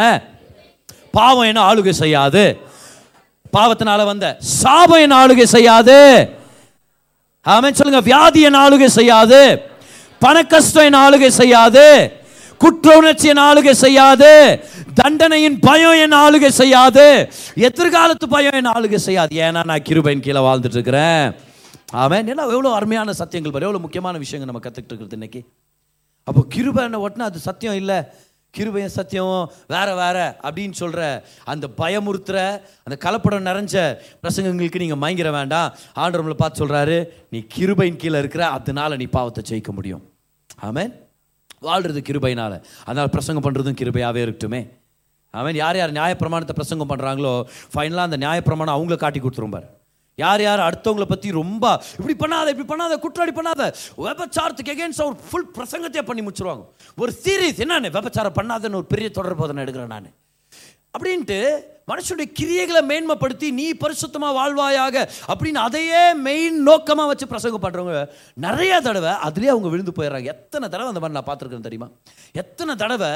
[1.18, 2.43] பாவம் என்ன ஆளுகை செய்யாது.
[3.56, 4.28] பாவத்தினால வந்த
[4.60, 5.99] சாபம் என்ன ஆளுகை செய்யாது.
[7.45, 9.41] ஆமாம் சொல்லுங்கள் வியாதி என்ன ஆளுகை செய்யாது.
[10.24, 11.88] பணக்கஷ்டம் என்ன ஆளுகை செய்யாது.
[12.64, 14.32] குற்ற உணர்ச்சி என் ஆளுகை செய்யாது.
[14.99, 17.05] தண்டனையின் பயம் என் ஆளுகை செய்யாது.
[17.68, 19.36] எதிர்காலத்து பயம் என் ஆளுகை செய்யாது.
[19.45, 21.26] ஏன்னா நான் கிருபையின் கீழே வாழ்ந்துட்டு இருக்கிறேன்
[22.03, 22.30] ஆமென்.
[22.34, 23.68] ஏன்னா எவ்வளோ அருமையான சத்தியங்கள் பாரு.
[23.68, 25.41] எவ்வளோ முக்கியமான விஷயங்கள் நம்ம கற்றுக்கிட்டு இருக்கிறது இன்னைக்கு.
[26.28, 27.97] அப்போ கிருபை ஒட்டினா அது சத்தியம் இல்லை.
[28.53, 31.01] கிருபையும் சத்தியம் வேற வேற அப்படின்னு சொல்கிற
[31.51, 32.38] அந்த பயமுறுத்துற
[32.86, 33.76] அந்த கலப்படம் நிறைஞ்ச
[34.24, 35.72] பிரசங்கங்களுக்கு நீங்கள் மயங்கிற வேண்டாம்.
[36.03, 36.97] ஆண்டவர்களை பார்த்து சொல்கிறாரு
[37.30, 40.03] நீ கிருபையின் கீழே இருக்கிற அதனால நீ பாவத்தை ஜெயிக்க முடியும்.
[40.70, 40.93] ஆமென்.
[41.68, 42.57] வாழ்றது கிருபையினால்.
[42.88, 44.61] அதனால் பிரசங்கம் பண்ணுறதும் கிருபையாகவே இருக்கட்டுமே.
[45.34, 47.32] அவன் யார் யார் நியாயப்பிரமாணத்தை பிரசங்கம் பண்ணுறாங்களோ
[47.74, 49.68] ஃபைனலாக அந்த நியாயப்பிரமாணம் அவங்கள காட்டி கொடுத்துரும் பாரு.
[50.22, 51.66] யார் யார் அடுத்தவங்களை பற்றி ரொம்ப
[51.99, 53.61] இப்படி பண்ணாத இப்படி பண்ணாத குற்றாடி பண்ணாத
[54.07, 56.64] விபச்சாரத்துக்கு எகேன்ஸ்ட் அவர் ஃபுல் பிரசங்கத்தையே பண்ணி முடிச்சிருவாங்க.
[57.01, 60.11] ஒரு சீரீஸ் என்னன்னு விபச்சாரம் பண்ணாதன்னு ஒரு பெரிய தொடர்பு போதனை எடுக்கிறேன் நான்.
[60.95, 61.39] அப்படின்ட்டு
[61.92, 64.96] மனுஷனுடைய கிரியைகளை மேன்மைப்படுத்தி நீ பரிசுத்தமாக வாழ்வாயாக
[65.32, 68.02] அப்படின்னு அதையே மெயின் நோக்கமாக வச்சு பிரசங்கம் பண்ணுறவங்க
[68.48, 70.30] நிறைய தடவை அதுலேயே அவங்க விழுந்து போயிடுறாங்க.
[70.36, 71.90] எத்தனை தடவை அந்த மாதிரி நான் பார்த்துருக்கேன் தெரியுமா?
[72.44, 73.14] எத்தனை தடவை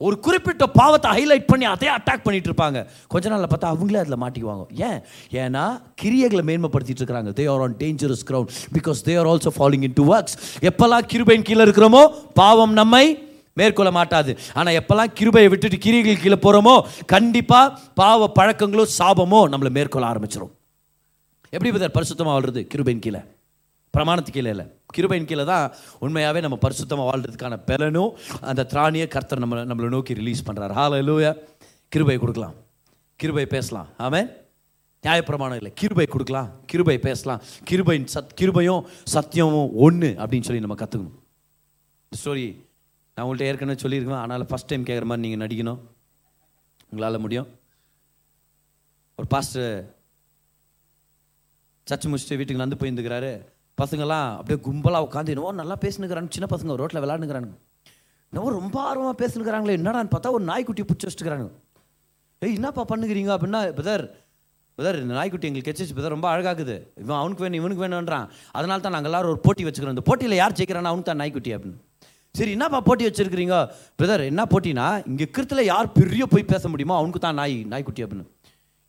[0.00, 2.78] ஒரு குறிப்பிட்ட பாவத்தை ஹைலைட் பண்ணி அதே அட்டாக் பண்ணிட்டு இருப்பாங்க.
[3.12, 4.64] கொஞ்ச நாளில் பார்த்தா அவங்களே அதில் மாட்டிக்குவாங்க.
[4.88, 4.98] ஏன்?
[5.42, 5.62] ஏன்னா
[6.02, 7.30] கிரியைகளை மேன்மைப்படுத்திட்டு இருக்கிறாங்க.
[7.38, 10.36] They are on dangerous ground because they are also following into works
[10.70, 12.02] எப்பெல்லாம் கிருபையின் கீழே இருக்கிறோமோ
[12.34, 13.04] பாவம் நம்மை
[13.60, 14.32] மேற்கொள்ள மாட்டாது.
[14.58, 16.74] ஆனால் எப்போல்லாம் கிருபையை விட்டுட்டு கிரிகள் கீழே போகிறோமோ
[17.14, 20.52] கண்டிப்பாக பாவ பழக்கங்களோ சாபமோ நம்மளை மேற்கொள்ள ஆரம்பிச்சிடும்
[21.54, 23.22] எப்படி பதர் பரிசுத்தமாக வாழ்றது கிருபையின் கீழே.
[23.94, 24.64] பிரமாணத்து கீழே இல்லை.
[24.94, 25.66] கிருபையின் கீழே தான்
[26.04, 28.10] உண்மையாகவே நம்ம பரிசுத்தமாக வாழ்றதுக்கான பலனும்
[28.50, 31.30] அந்த திராணியை கர்த்தர் நம்ம நம்மளை நோக்கி ரிலீஸ் பண்ணுறாரு ஹால லூயா
[31.92, 32.56] கிருபை கொடுக்கலாம்.
[33.20, 33.88] கிருபை பேசலாம்.
[34.04, 34.28] ஆமாம்
[35.04, 35.72] நியாயப்பிரமாணம் இல்லை.
[35.80, 36.48] கிருபை கொடுக்கலாம்.
[36.70, 37.40] கிருபை பேசலாம்.
[37.70, 38.82] கிருபையின் சத் கிருபையும்
[39.14, 41.16] சத்தியமும் ஒன்று அப்படின்னு சொல்லி நம்ம கற்றுக்கணும்
[42.12, 42.46] ஸ்டோரி
[43.16, 44.22] நான் உங்கள்கிட்ட ஏற்கனவே சொல்லியிருக்கேன்.
[44.22, 45.78] ஆனால் ஃபஸ்ட் டைம் கேட்குற மாதிரி நீங்கள் நடிக்கணும்.
[46.90, 47.46] உங்களால் முடியும்.
[49.18, 49.70] ஒரு பாஸ்டர்
[51.86, 53.30] சர்ச்சு முடிச்சுட்டு வீட்டுக்கு நடந்து போயிருந்துக்கிறாரு.
[53.78, 56.30] பசங்கள்லாம் அப்படியே கும்பலாக உட்காந்து என்னவோ நல்லா பேசினுக்கிறாங்க.
[56.36, 57.50] சின்ன பசங்க ரோட்டில் விளாண்டுக்கிறாங்க
[58.32, 59.76] என்னவோ ரொம்ப ஆர்வமாக பேசினுக்கிறாங்களே.
[59.80, 61.46] என்னடான்னு பார்த்தா ஒரு நாய்க்குட்டியை பிடிச்சி வச்சுக்கிறாங்க
[62.44, 64.04] ஏய் என்னப்பா பண்ணுகிறீங்க அப்படின்னா பிரதர்
[64.78, 68.26] பிரதர் இந்த நாய்க்குட்டி எங்களுக்கு கெச்சிச்சு பிரதர் ரொம்ப அழகாகுது இவன் அவனுக்கு வேணும் இவனுக்கு வேணுன்றான்
[68.58, 69.96] அதனால தான் நாங்கள் எல்லாரும் ஒரு போட்டி வச்சுக்கிறோம்.
[69.96, 71.78] இந்த போட்டியில் யார் ஜெயிக்கிறானா அவனுக்கு தான் நாய்க்குட்டி அப்படின்னு.
[72.36, 73.56] சரி என்னப்பா போட்டி வச்சிருக்கிறீங்க?
[73.98, 78.26] பிரதர் என்ன போட்டினா இங்கே கிருத்தில் யார் பெரிய போய் பேச முடியுமோ அவனுக்கு தான் நாய் நாய்க்குட்டி அப்படின்னு.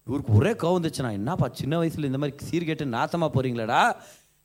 [0.08, 2.86] இவருக்கு ஒரே கோவம் வந்துச்சுண்ணா என்னப்பா சின்ன வயசில் இந்த மாதிரி சீர் கேட்டு
[3.36, 3.82] போகிறீங்களடா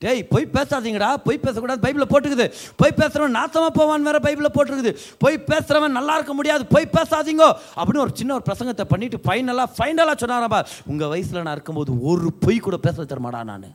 [0.03, 2.47] டேய் போய் பேசாதீங்கடா போய் பேசக்கூடாது பைபிளில் போட்டுக்குது
[2.81, 4.93] போய் பேசுறவன் நாசமாக போவான் வேற பைபிளில் போட்டிருக்குது.
[5.19, 7.49] போய் பேசுறவன் நல்லா இருக்க முடியாது போய் பேசாதீங்கோ.
[7.77, 12.59] அப்படின்னு ஒரு சின்ன ஒரு பிரசங்கத்தை பண்ணிவிட்டு ஃபைனலாக ஃபைனலாக சொன்னாரப்பா உங்கள் வயசில் நான் இருக்கும்போது ஒரு பொய்
[12.59, 13.69] கூட பேச தரமாடா நான்.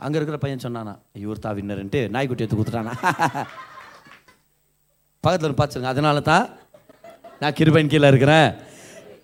[0.00, 0.92] அங்கே இருக்கிற பையன் சொன்னானா
[1.22, 2.94] இவர் தான் வின்னருன்ட்டு நாய்க்குட்டி எடுத்து கொடுத்துட்டானா?
[5.24, 5.92] பக்கத்தில் பார்த்துருங்க.
[5.94, 6.46] அதனால தான்
[7.40, 8.48] நான் கிருபையின் கீழே இருக்கிறேன்.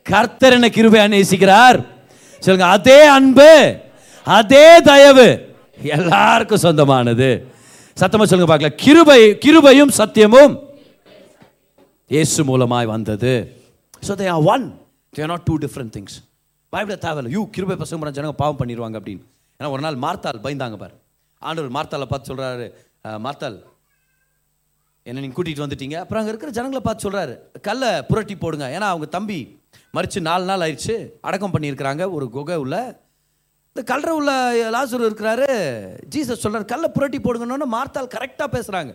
[0.07, 1.79] கர்த்தர் என்ன கிருபை நேசிக்கிறார்.
[2.43, 3.51] சொல்லுங்க அதே அன்பு
[4.27, 5.29] அதே தயவு
[5.97, 7.29] எல்லாருக்கும் சொந்தமானது.
[8.01, 10.55] சத்தமாக சொல்லுங்க பார்க்கல கிருபை கிருபையும் சத்தியமும்
[12.15, 13.33] இயேசு மூலமாய் வந்தது.
[14.07, 14.65] So they are one
[15.15, 16.17] they are not two different things
[16.73, 17.33] பயப்பட தேவையில்லை.
[17.37, 19.25] யூ கிருபை பசங்க பண்ண ஜனங்க பாவம் பண்ணிடுவாங்க அப்படின்னு.
[19.61, 20.95] ஏன்னா ஒரு நாள் மார்த்தால் பயந்தாங்க பார்.
[21.43, 22.67] ஆண்டவர் மார்த்தாலை பார்த்து சொல்கிறாரு
[23.27, 23.59] மார்த்தால்
[25.07, 25.97] என்ன நீங்கள் கூட்டிகிட்டு வந்துட்டீங்க.
[26.03, 27.35] அப்புறம் அங்கே இருக்கிற ஜனங்களை பார்த்து சொல்கிறாரு
[27.69, 28.67] கல்லை புரட்டி போடுங்க.
[28.77, 29.39] ஏன்னா அவங்க தம்பி
[29.97, 30.97] மறித்து நாலு நாள் ஆயிடுச்சு
[31.29, 32.77] அடக்கம் பண்ணியிருக்கிறாங்க ஒரு குகை உள்ள.
[33.73, 34.31] இந்த கல்ற உள்ள
[34.75, 35.49] லாசூர் இருக்கிறாரு
[36.13, 38.93] ஜீசஸ் சொல்கிறார் கல்லை புரட்டி போடுங்கன்னு மார்த்தால் கரெக்டாக பேசுகிறாங்க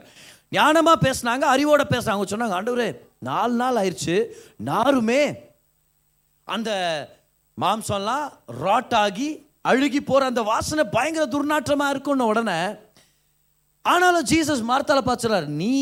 [0.56, 2.90] ஞானமாக பேசுனாங்க அறிவோட பேசுகிறாங்க சொன்னாங்க ஆண்டவரே
[3.30, 4.16] நாலு நாள் ஆயிடுச்சு
[4.70, 5.22] நாருமே
[6.48, 6.72] அந்த
[7.58, 8.26] மாம்சம்லாம்
[8.64, 9.30] ராட் ஆகி
[9.70, 12.60] அழுகி போகிற அந்த வாசனை பயங்கர துர்நாற்றமாக இருக்கும்னு உடனே
[13.86, 15.74] ஆனாலும் ஜீசஸ் மார்த்தால பார்த்துறாரு நீ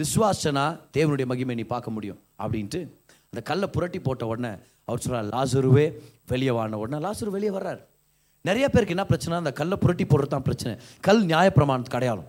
[0.00, 0.64] விஸ்வாசனா
[0.96, 2.18] தேவனுடைய மகிமை நீ பார்க்க முடியும்.
[2.42, 2.80] அப்படின்ட்டு
[3.30, 4.52] அந்த கல்லை புரட்டி போட்ட உடனே
[4.84, 5.86] அவர் சொல்கிறார் லாசருவே
[6.32, 7.80] வெளியே வான உடனே லாசரு வெளியே வர்றார்.
[8.48, 9.34] நிறைய பேருக்கு என்ன பிரச்சனை?
[9.36, 10.74] அந்த கல்லை புரட்டி போடுறது தான் பிரச்சனை.
[11.06, 12.28] கல் நியாயப்பிரமாணத்துக்கு அடையாளம்.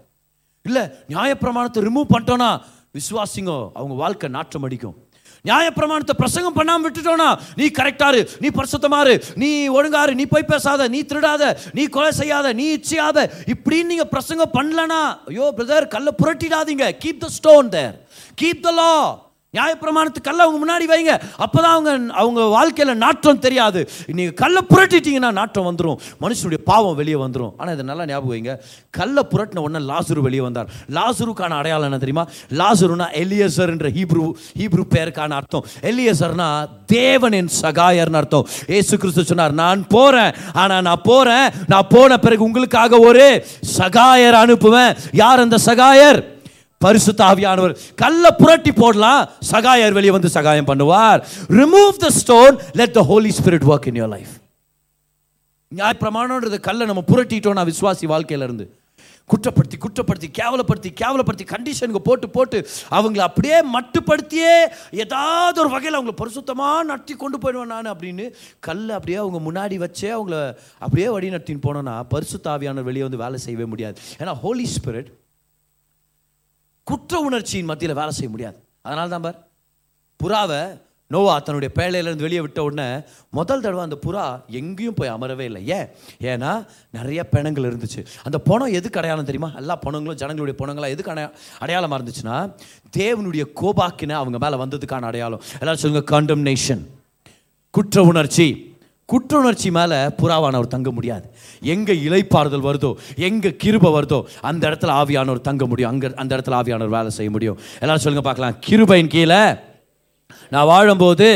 [0.66, 0.84] இல்லை
[1.14, 2.50] நியாயப்பிரமாணத்தை ரிமூவ் பண்ணிட்டோன்னா
[2.98, 4.98] விசுவாசிங்க அவங்க வாழ்க்கை நாற்றம் அடிக்கும்.
[5.46, 11.58] நியாயப்பிரமாணத்தை பிரசங்கம் பண்ணாமல் விட்டுட்டோன்னா நீ கரெக்டாரு நீ பரிசுத்தமாரு நீ ஒழுங்காரு நீ போய் பேசாத நீ திருடாத
[11.74, 13.18] நீ கொலை செய்யாத நீ இச்சையாத.
[13.54, 16.86] இப்படின்னு நீங்க பிரசங்கம் பண்ணலனா ஐயோ பிரதர் கல்லை புரட்டிடாதீங்க.
[17.04, 17.96] Keep the stone there
[18.42, 18.92] keep the law
[19.58, 21.14] நியாயப்பிரமாணத்துக்கல்ல அவங்க முன்னாடி வைங்க.
[21.44, 21.92] அப்போ தான் அவங்க
[22.22, 23.80] அவங்க வாழ்க்கையில் நாற்றம் தெரியாது.
[24.18, 28.54] நீங்கள் கல்லை புரட்டிட்டீங்கன்னா நாற்றம் வந்துடும் மனுஷனுடைய பாவம் வெளியே வந்துடும் ஆனால் இதை நல்லா ஞாபகம் வைங்க.
[29.00, 30.70] கல்லை புரட்டின உடனே லாசுரு வெளியே வந்தார்.
[30.98, 32.26] லாசுருக்கான அடையாளம் என்ன தெரியுமா?
[32.62, 34.28] லாசுருனா எலியசர் என்ற ஹீப்ரு
[34.62, 35.68] ஹீப்ரு பேருக்கான அர்த்தம்.
[35.92, 36.50] எலியசர்னா
[36.96, 38.48] தேவனின் சகாயர்னு அர்த்தம்.
[38.80, 40.34] ஏசு கிறிஸ்து சொன்னார் நான் போகிறேன்
[40.64, 43.28] ஆனால் நான் போகிறேன் நான் போன பிறகு உங்களுக்காக ஒரு
[43.78, 44.94] சகாயர் அனுப்புவேன்.
[45.24, 46.20] யார் அந்த சகாயர்?
[46.84, 47.74] பரிசுத்த ஆவியானவர்.
[47.96, 49.30] கல்லை புரட்டி போடலாம்.
[49.52, 51.22] சகாயர் வெளியே வந்து சகாயம் பண்ணுவார்.
[51.60, 54.34] Remove the stone let the holy spirit work in your life
[55.68, 58.68] நியாய கல்லை நம்ம புரட்டிட்டோம்னா விசுவாசி வாழ்க்கையிலேருந்து.
[59.32, 64.56] குற்றப்படுத்தி குற்றப்படுத்தி கேவலப்படுத்தி கேவலப்படுத்தி கண்டிஷனுக்கு போட்டு போட்டு அவங்கள அப்படியே மட்டுப்படுத்தியே
[65.04, 68.26] ஏதாவது ஒரு வகையில் அவங்கள பரிசுத்தமாக நடத்தி கொண்டு போயிடுவேன் நான் அப்படின்னு
[68.60, 73.66] கல்லை அப்படியே அவங்க முன்னாடி வச்சே அவங்கள அப்படியே வழி நடத்தின்னு போனோன்னா பரிசுத்தாவியான வெளியே வந்து வேலை செய்யவே
[73.66, 74.00] முடியாது.
[74.18, 75.12] ஏன்னா ஹோலி ஸ்பிரிட்
[76.90, 78.58] குற்ற உணர்ச்சியின் மத்தியில் வேலை செய்ய முடியாது.
[78.82, 79.48] அதனால தான் பார்
[80.24, 85.68] புறாவை நோவா தன்னுடைய பேழையிலேருந்து வெளியே விட்ட உடனே முதல் தடவை அந்த புறா எங்கேயும் போய் அமரவே இல்லை.
[85.68, 85.88] ஏன்?
[86.22, 88.06] ஏன்னா நிறைய பிணங்கள் இருந்துச்சு.
[88.24, 89.54] அந்த பணம் எதுக்கு அடையாளம் தெரியுமா?
[89.56, 92.54] எல்லா பணங்களும் ஜனங்களுடைய பணங்களாம் எதுக்கு அடைய அடையாளமாக இருந்துச்சுன்னா
[92.98, 95.42] தேவனுடைய கோபாக்கின அவங்க மேலே வந்ததுக்கான அடையாளம்.
[95.60, 96.86] எல்லாரும் சொல்லுங்கள் கண்டம்னேஷன்
[97.70, 98.69] குற்ற உணர்ச்சி.
[99.12, 101.26] குற்ற உணர்ச்சி மேலே புறாவானவர் தங்க முடியாது.
[101.74, 102.92] எங்கே இலைப்பாறுதல் வருதோ
[103.28, 105.92] எங்கே கிருபை வருதோ அந்த இடத்துல ஆவியானவர் தங்க முடியும்.
[105.94, 107.58] அங்கே அந்த இடத்துல ஆவியானவர் வேலை செய்ய முடியும்.
[107.82, 108.58] எல்லாரும் சொல்லுங்கள் பார்க்கலாம்.
[108.68, 109.42] கிருபையின் கீழே
[110.54, 111.30] நான் வாழும்போது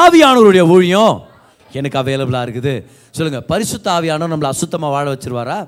[0.00, 1.14] ஆவியானவருடைய ஊழியம்
[1.78, 2.74] எனக்கு அவைலபிளாக இருக்குது.
[3.16, 5.58] சொல்லுங்கள் பரிசுத்த ஆவியானவர் நம்மளை அசுத்தமாக வாழ வச்சிருவாரா?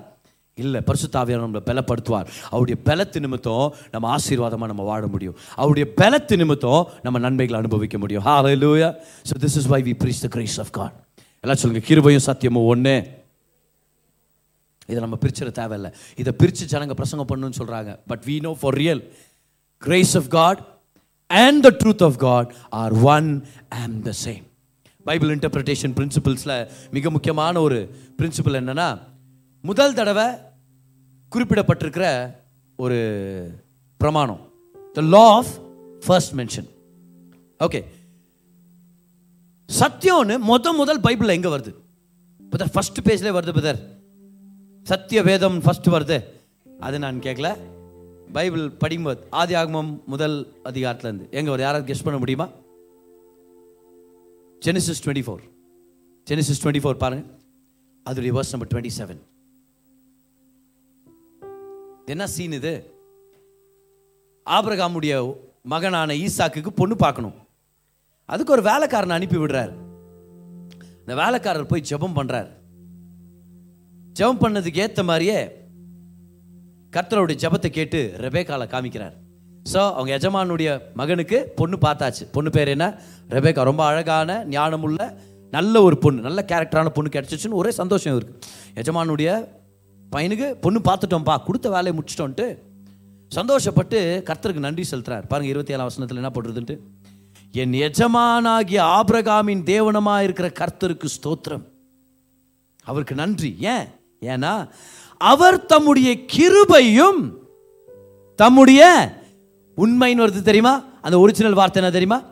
[0.63, 2.29] இல்லை பரிசுத்தாவியார் நம்மளை பலப்படுத்துவார்.
[2.53, 5.35] அவருடைய பலத்து நிமித்தம் நம்ம ஆசீர்வாதமாக நம்ம வாழ முடியும்.
[5.61, 8.25] அவருடைய பலத்து நிமித்தம் நம்ம நன்மைகளை அனுபவிக்க முடியும்.
[8.63, 8.89] Hallelujah
[9.29, 10.95] so this is why we preach the grace of God
[11.45, 12.95] எல்லாம் சொல்லுங்க கிருபையும் சத்தியமும் ஒன்று
[14.91, 15.91] இதை நம்ம பிரிச்சிட தேவையில்லை.
[16.23, 19.03] இதை பிரித்து ஜனங்க பிரசங்கம் பண்ணுன்னு சொல்கிறாங்க but we know for real
[19.83, 20.61] grace of God
[21.31, 22.51] and the truth of God
[22.83, 23.31] are one
[23.83, 24.45] and the same
[25.07, 26.57] Bible interpretation பிரின்சிபிள்ஸில்
[26.97, 27.81] மிக முக்கியமான ஒரு
[28.21, 28.89] பிரின்சிபல் என்னன்னா
[29.65, 30.27] முதல் தடவை
[31.33, 32.07] குறிப்பிடப்பட்டிருக்கிற
[32.77, 32.99] ஒரு
[34.01, 34.41] பிரமாணம்.
[34.97, 35.53] The law of
[36.07, 36.69] first mention
[37.61, 37.81] okay
[39.69, 41.73] சத்தியம்னு முத முதல் பைபிளில் எங்கே வருது?
[42.51, 43.81] பிரதர் ஃபர்ஸ்ட் பேஜ்லேயே வருது பிரதர்
[44.87, 46.19] சத்திய வேதம் ஃபஸ்ட்டு வருது.
[46.87, 47.49] அது நான் கேட்கல
[48.37, 50.37] பைபிள் படிக்கும்போது ஆதி ஆகமம் முதல்
[50.71, 51.67] அதிகாரத்துலேருந்து எங்கே வருது?
[51.67, 52.47] யாராவது கெஸ்ட் பண்ண முடியுமா?
[54.63, 55.43] Genesis twenty four
[56.27, 57.25] Genesis twenty four பாருங்க.
[58.07, 59.21] அதோடைய வர்ஸ் நம்பர் டுவெண்ட்டி செவன்
[62.13, 62.73] என்ன சீன் இது?
[64.47, 65.15] ஆபிரகாமுடைய
[65.73, 67.37] மகனான ஈசாக்குக்கு பொண்ணு பார்க்கணும்.
[68.33, 69.73] அதுக்கு ஒரு வேலைக்காரனை அனுப்பி விடுறாரு.
[71.01, 72.51] இந்த வேலைக்காரர் போய் ஜெபம் பண்ணுறார்
[74.19, 75.39] ஜெபம் பண்ணதுக்கு ஏற்ற மாதிரியே
[76.93, 79.17] கர்த்தருடைய ஜெபத்தை கேட்டு ரெபேக்கால காமிக்கிறார்.
[79.73, 82.25] ஸோ அவங்க எஜமானுடைய மகனுக்கு பொண்ணு பார்த்தாச்சு.
[82.35, 82.87] பொண்ணு பேர் என்ன?
[83.37, 85.01] ரெபேக்கா ரொம்ப அழகான ஞானமுள்ள
[85.53, 88.35] நல்ல ஒரு பொண்ணு நல்ல கேரக்டரான பொண்ணு கிடச்சிச்சுன்னு ஒரே சந்தோஷம் இருக்கு
[88.83, 89.31] எஜமானுடைய
[90.13, 92.59] பையனுக்கு பொண்ணு பார்த்துட்டோம்ப்பா கொடுத்த வேலையை முடிச்சிட்டோன்ட்டு
[93.35, 95.29] சந்தோஷப்பட்டு கர்த்தருக்கு நன்றி செலுத்துறார்.
[95.29, 96.79] பாருங்க இருபத்தி ஏழாம் வசனத்தில் என்ன போடுறதுன்ட்டு
[97.53, 101.65] என் எஜமானாகிய ஆபிரகாமின் தேவனமாக இருக்கிற கர்த்தருக்கு ஸ்தோத்திரம்.
[102.83, 103.57] அவருக்கு நன்றி.
[103.61, 103.87] ஏன்?
[104.21, 104.69] ஏன்னா
[105.19, 107.33] அவர் தம்முடைய கிருபையும்
[108.35, 109.13] தம்முடைய
[109.77, 110.85] உண்மைன்னு வருது தெரியுமா?
[111.03, 112.25] அந்த ஒரிஜினல் வார்த்தை என்ன தெரியுமா?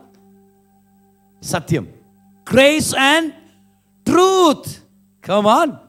[1.39, 1.87] சத்தியம்.
[2.43, 3.33] கிரேஸ் அண்ட்
[4.09, 4.71] ட்ரூத்
[5.19, 5.84] கமான்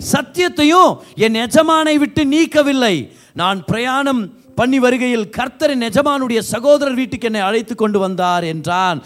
[0.00, 0.90] சத்தியத்தையும்
[1.26, 2.96] என் எஜமானை விட்டு நீக்கவில்லை.
[3.40, 4.20] நான் பிரயாணம்
[4.58, 8.98] பண்ணி வருகையில் கர்த்தரின் எஜமானுடைய சகோதரர் வீட்டுக்கு என்னை அழைத்து கொண்டு வந்தார் என்றான்.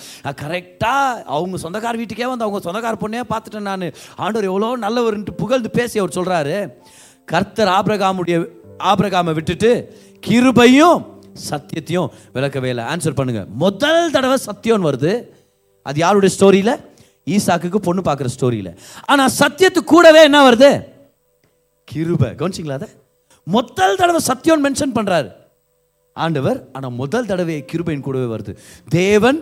[0.42, 3.86] கரெக்டாக அவங்க சொந்தக்கார வீட்டுக்கே வந்து அவங்க சொந்தக்கார பொண்ணே பார்த்துட்டேன் நான்.
[4.24, 6.56] ஆண்டவர் எவ்வளோ நல்லவர்ன்ட்டு புகழ்ந்து பேசி அவர் சொல்கிறாரு
[7.32, 8.38] கர்த்தர் ஆபிரகாமுடைய
[8.92, 9.72] ஆபிரகாமை விட்டுட்டு
[10.28, 11.00] கிருபையும்
[11.50, 12.86] சத்தியத்தையும் விளக்கவே இல்லை.
[12.92, 15.12] ஆன்சர் பண்ணுங்கள் முதல் தடவை சத்தியம்னு வருது.
[15.86, 16.74] அது யாருடைய ஸ்டோரியில்
[17.26, 20.84] ஈசாக்குக்கு பொண்ணு பார்க்குற ஸ்டோரியில் ஆனால் சத்தியத்து கூடவே என்ன வருது?
[21.84, 22.30] கிருபை.
[22.40, 22.88] கவனிச்சிங்களா அதை?
[23.42, 25.30] முதல் தடவை சத்தியம் மென்ஷன் பண்ணுறாரு
[26.12, 28.56] ஆண்டவர் ஆனால் முதல் தடவை கிருபையின் கூடவே வருது.
[28.88, 29.38] தேவன்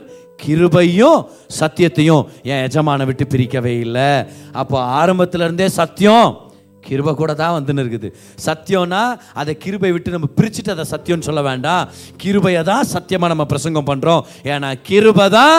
[0.47, 1.26] கிருபையும்
[1.61, 4.24] சத்தியத்தையும் என் எஜமான விட்டு பிரிக்கவே இல்லை.
[4.53, 6.49] அப்போ ஆரம்பத்திலேருந்தே சத்தியம்.
[6.87, 8.09] கிருபை கூட தான் வந்துன்னு இருக்குது.
[8.47, 9.03] சத்தியம்னா
[9.41, 11.83] அதை கிருபை விட்டு நம்ம பிரிச்சுட்டு அதை சத்தியம்னு சொல்ல வேண்டாம்.
[12.22, 14.22] கிருபையை தான் சத்தியமாக நம்ம பிரசங்கம் பண்ணுறோம்
[14.53, 15.59] ஏன்னா கிருபை தான்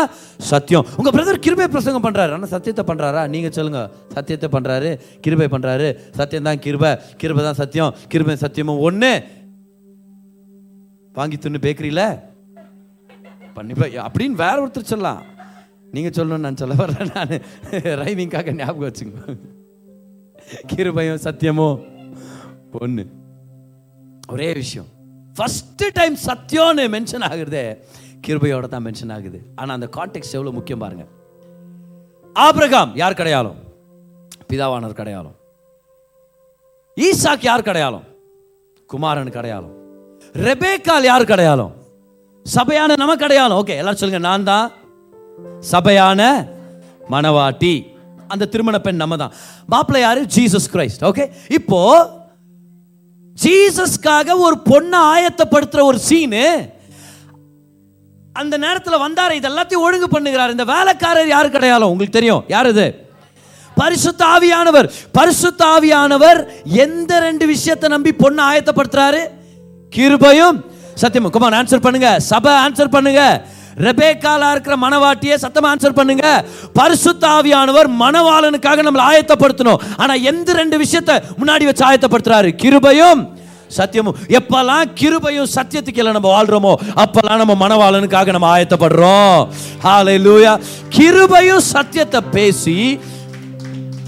[0.51, 0.87] சத்தியம்.
[0.99, 4.91] உங்கள் பிரதர் கிருபை பிரசங்கம் பண்ணுறாரு ஆனால் சத்தியத்தை பண்ணுறாரா நீங்கள் சொல்லுங்கள் சத்தியத்தை பண்ணுறாரு
[5.25, 6.91] கிருபை பண்ணுறாரு சத்தியம் தான் கிருபை
[7.23, 9.13] கிருபை தான் சத்தியம் கிருபை சத்தியமும் ஒன்று
[11.15, 12.05] வாங்கி துண்ணு பேக்கரியில்
[13.55, 13.87] பண்ணிப்பா.
[14.07, 15.23] அப்படின்னு வேற ஒருத்தர் சொல்லலாம்.
[15.95, 17.33] நீங்கள் சொல்லணும்னு நான் சொல்ல வர்றேன் நான்
[18.03, 19.59] ரைமிங்காக ஞாபகம் வச்சுங்க
[20.71, 21.69] கிருபையும் சத்தியமோ
[22.81, 23.03] ஒன்று
[24.33, 24.89] ஒரே விஷயம்.
[25.37, 27.65] ஃபஸ்ட்டு டைம் சத்தியம்னு மென்ஷன் ஆகுறதே
[28.25, 29.39] கிருபையோட தான் மென்ஷன் ஆகுது.
[29.59, 31.05] ஆனால் அந்த கான்டெக்ட் எவ்வளோ முக்கியம் பாருங்க.
[32.35, 33.59] ஆபிரகாம் யார் கிடையாலும்
[34.49, 35.37] பிதாவானர் கிடையாலும்
[36.97, 38.05] ஈசாக் யார் கிடையாலும்
[38.89, 39.75] குமாரன் கிடையாலும்
[40.47, 41.73] ரெபேக்கால் யார் கிடையாலும்
[42.45, 44.67] சபையான நமக்கு கிடையாலும் ஓகே எல்லாரும் சொல்லுங்க நான் தான்
[45.73, 46.21] சபையான
[47.13, 47.73] மணவாட்டி.
[48.33, 49.33] அந்த திருமண பெண் நம்ம தான்
[49.73, 50.21] மாப்பிள்ளை யாரு?
[50.35, 51.25] ஜீசஸ் கிரைஸ்ட் ஓகே
[51.59, 51.79] இப்போ
[53.37, 56.45] ஜீசஸ்க்காக ஒரு பொண்ணை ஆயத்தப்படுத்துற ஒரு சீனு
[58.41, 60.51] அந்த நேரத்தில் வந்தார் இது எல்லாத்தையும் ஒழுங்கு பண்ணுகிறார்.
[60.55, 62.43] இந்த வேலைக்காரர் யாரு கிடையாலும் உங்களுக்கு தெரியும்.
[62.53, 62.85] யார் இது?
[63.79, 64.87] பரிசுத்த ஆவியானவர்.
[65.17, 66.39] பரிசுத்த ஆவியானவர்
[66.85, 69.21] எந்த ரெண்டு விஷயத்தை நம்பி பொண்ணை ஆயத்தப்படுத்துறாரு?
[69.95, 70.59] கிருபையும்
[71.01, 72.09] சத்தியமும் குமார் ஆன்சர் பண்ணுங்க.
[72.31, 73.23] சபை ஆன்சர் பண்ணுங்க.
[73.87, 76.25] ரெபேக்காலா இருக்கிற மனவாட்டியே சத்தமா ஆன்சர் பண்ணுங்க.
[76.79, 79.81] பரிசுத்த ஆவியானவர் மனவாளனுக்காக நம்மளை ஆயத்தப்படுத்தணும்.
[80.01, 82.51] ஆனா எந்த ரெண்டு விஷயத்தை முன்னாடி வச்சு ஆயத்தப்படுத்துறாரு?
[82.63, 83.21] கிருபையும்
[83.77, 84.17] சத்தியமும்.
[84.37, 89.39] எப்பெல்லாம் கிருபையும் சத்தியத்துக்கு இல்லை நம்ம வாழ்றோமோ அப்பெல்லாம் நம்ம மனவாளனுக்காக நம்ம ஆயத்தப்படுறோம்.
[90.25, 90.53] லூயா
[90.97, 92.77] கிருபையும் சத்தியத்தை பேசி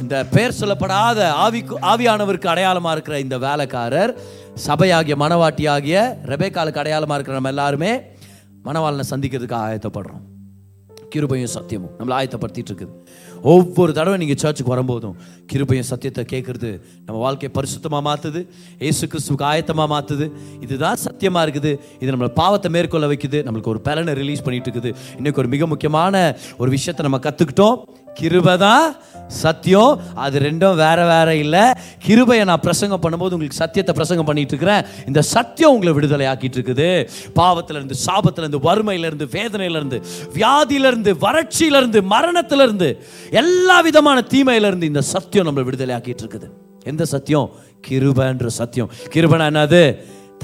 [0.03, 4.11] இந்த பெயர் சொல்லப்படாத ஆவிக்கு ஆவியானவருக்கு அடையாளமாக இருக்கிற இந்த வேலைக்காரர்
[4.65, 6.01] சபையாகிய மனவாட்டியாகிய
[6.31, 7.93] ரெபேக்காலுக்கு அடையாளமாக இருக்கிற நம்ம எல்லாருமே
[8.67, 10.23] மனவாளனை சந்திக்கிறதுக்கு ஆயத்தப்படுறோம்.
[11.13, 12.93] கிருபையும் சத்தியமும் நம்மளை ஆயத்தப்படுத்திட்டு இருக்குது.
[13.51, 15.15] ஒவ்வொரு தடவை நீங்கள் சர்ச்சுக்கு வரும்போதும்
[15.51, 16.69] கிருபையும் சத்தியத்தை கேட்குறது
[17.05, 18.41] நம்ம வாழ்க்கையை பரிசுத்தமாக மாற்றுது
[18.87, 20.25] ஏசு கிறிஸ்துக்கு ஆயத்தமாக மாற்றுது
[20.65, 21.71] இதுதான் சத்தியமாக இருக்குது.
[22.01, 23.41] இது நம்மளை பாவத்தை மேற்கொள்ள வைக்குது.
[23.47, 24.91] நம்மளுக்கு ஒரு பலனை ரிலீஸ் பண்ணிட்டு இருக்குது.
[25.19, 26.23] இன்னைக்கு ஒரு மிக முக்கியமான
[26.63, 27.77] ஒரு விஷயத்தை நம்ம கற்றுக்கிட்டோம்
[28.19, 28.85] கிருபை தான்
[29.27, 31.63] சத்தியம் அது ரெண்டும் வேற வேற இல்லை.
[32.05, 34.85] கிருபையை நான் பிரசங்கம் பண்ணும்போது உங்களுக்கு சத்தியத்தை பிரசங்கம் பண்ணிட்டு இருக்கிறேன்.
[35.07, 36.89] இந்த சத்தியம் உங்களை விடுதலை ஆக்கிட்டு இருக்குது.
[37.39, 39.27] பாவத்திலிருந்து சாபத்திலிருந்து வறுமையிலிருந்து
[39.79, 39.99] இருந்து
[40.39, 42.89] வியாதியிலிருந்து வறட்சியிலிருந்து மரணத்திலிருந்து
[43.41, 46.49] எல்லா விதமான தீமையிலிருந்து இந்த சத்தியம் நம்மளை விடுதலை ஆக்கிட்டு இருக்குது.
[46.91, 47.49] எந்த சத்தியம்?
[47.87, 48.89] கிருபன்ற சத்தியம்.
[49.13, 49.83] கிருபனா என்னது?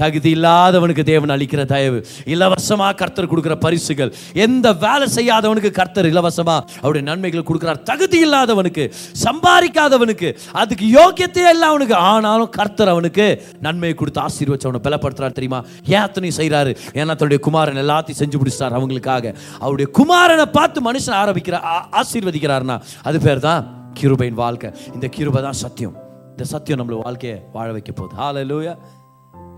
[0.02, 1.98] தகுதி இல்லாதவனுக்கு தேவன் அளிக்கிற தயவு.
[2.34, 4.10] இலவசமாக கர்த்தர் கொடுக்குற பரிசுகள்.
[4.46, 7.80] எந்த வேலை செய்யாதவனுக்கு கர்த்தர் இலவசமாக அவருடைய நன்மைகள் கொடுக்குறார்.
[7.90, 8.86] தகுதி இல்லாதவனுக்கு
[9.24, 10.30] சம்பாதிக்காதவனுக்கு
[10.62, 11.96] அதுக்கு யோக்கியத்தையே இல்லை அவனுக்கு.
[12.12, 13.26] ஆனாலும் கர்த்தர் அவனுக்கு
[13.66, 15.60] நன்மையை கொடுத்து ஆசீர்வச்சு அவனை பலப்படுத்துறாரு தெரியுமா?
[15.94, 19.34] ஏன் அத்தனையும் செய்கிறாரு ஏன்னா தன்னுடைய குமாரன் எல்லாத்தையும் செஞ்சு பிடிச்சார் அவங்களுக்காக.
[19.64, 21.58] அவருடைய குமாரனை பார்த்து மனுஷன் ஆரம்பிக்கிற
[22.00, 22.78] ஆசீர்வதிக்கிறாருன்னா
[23.10, 23.62] அது பேர் தான்
[24.00, 24.70] கிருபையின் வாழ்க்கை.
[24.94, 25.94] இந்த கிருபை தான் சத்தியம்.
[26.32, 28.14] இந்த சத்தியம் நம்மளோட வாழ்க்கையை வாழ வைக்க போகுது.
[28.20, 28.74] ஹாலலூயா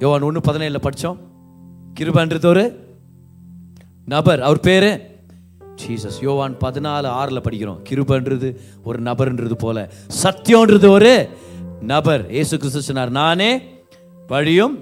[0.02, 1.18] யோவான் ஒன்று பதினேழில் படித்தோம்
[2.00, 2.94] கிருபன்றது ஒரு
[4.06, 4.42] நபர்.
[4.42, 5.20] அவர் பேர்
[5.76, 6.22] ஜீசஸ்.
[6.22, 7.78] யோவான் பதினாலு ஆறில் படிக்கிறோம்.
[7.90, 9.90] கிருபன்றது ஒரு நபர்ன்றது போல.
[10.22, 11.28] சத்தியம்ன்றது ஒரு
[11.80, 12.30] நபர்.
[12.30, 13.62] இயேசு கிறிஸ்து சொன்னார் நானே
[14.26, 14.78] வழியும்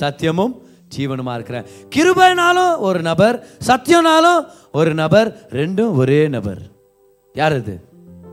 [0.00, 0.52] சத்தியமும்
[0.96, 1.64] ஜீவனுமா இருக்கிறேன்.
[1.96, 6.60] கிருபைனாலும் ஒரு நபர் சத்தியம்னாலும் ஒரு நபர் ரெண்டும் ஒரே நபர்.
[7.32, 7.87] யார் அது?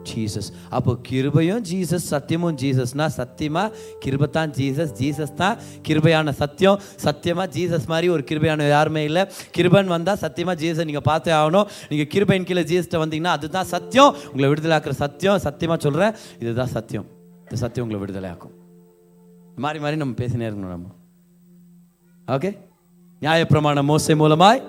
[0.10, 3.64] ஜீசஸ் அப்போ கிருபையும் ஜீசஸ் சத்தியமும் ஜீசஸ்னா சத்தியமா?
[4.03, 5.56] கிருபை தான் ஜீசஸ் ஜீசஸ் தான்
[5.88, 6.78] கிருபையான சத்தியம்.
[7.06, 9.24] சத்தியமா ஜீசஸ் மாதிரி ஒரு கிருபையான யாருமே இல்லை.
[9.58, 11.68] கிருபன் வந்தால் சத்தியமா ஜீசஸ் நீங்கள் பார்த்தே ஆகணும்.
[11.91, 14.12] நீங்கள் கிருபையின் கீழே ஜீசஸ்ட்டை வந்தீங்கன்னா அதுதான் சத்தியம்.
[14.32, 15.41] உங்களை விடுதலாக்குற சத்தியம்.
[15.47, 17.08] சத்தியமாக சொல்கிறேன் இதுதான் சத்தியம்.
[17.47, 18.53] இந்த சத்தியம் உங்களை விடுதலையாக்கும்.
[19.64, 20.88] மாறி மாறி நம்ம பேசினே இருக்கணும் நம்ம.
[22.36, 22.49] ஓகே
[23.22, 24.60] நியாயப்பிரமாண மோசை மூலமாய்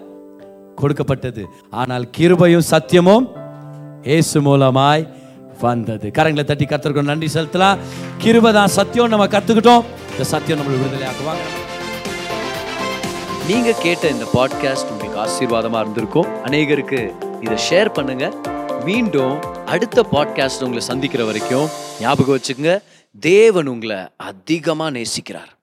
[0.80, 1.42] கொடுக்கப்பட்டது.
[1.80, 3.26] ஆனால் கிருபையும் சத்தியமும்
[4.08, 5.04] இயேசு மூலமாய்
[5.60, 6.10] வந்தது.
[6.14, 7.78] கரங்களை தட்டி கத்துருக்கோம் நன்றி செலுத்தலாம்
[8.24, 9.84] கிருபதான் சத்தியம் நம்ம கத்துக்கிட்டோம்.
[10.10, 11.64] இந்த சத்தியம் நம்மளை விடுதலை ஆக்குவாங்க
[13.48, 16.26] நீங்க கேட்ட இந்த பாட்காஸ்ட் உங்களுக்கு ஆசீர்வாதமா இருந்திருக்கும்.
[16.44, 18.32] அநேகருக்கு இதை ஷேர் பண்ணுங்க.
[18.84, 21.68] மீண்டும் அடுத்த பாட்காஸ்ட் உங்களை சந்திக்கிற வரைக்கும்
[22.00, 22.82] ஞாபகம் வச்சுக்கோங்க.
[23.20, 25.55] தேவன் உங்களை அதிகமா நேசிக்கிறார்.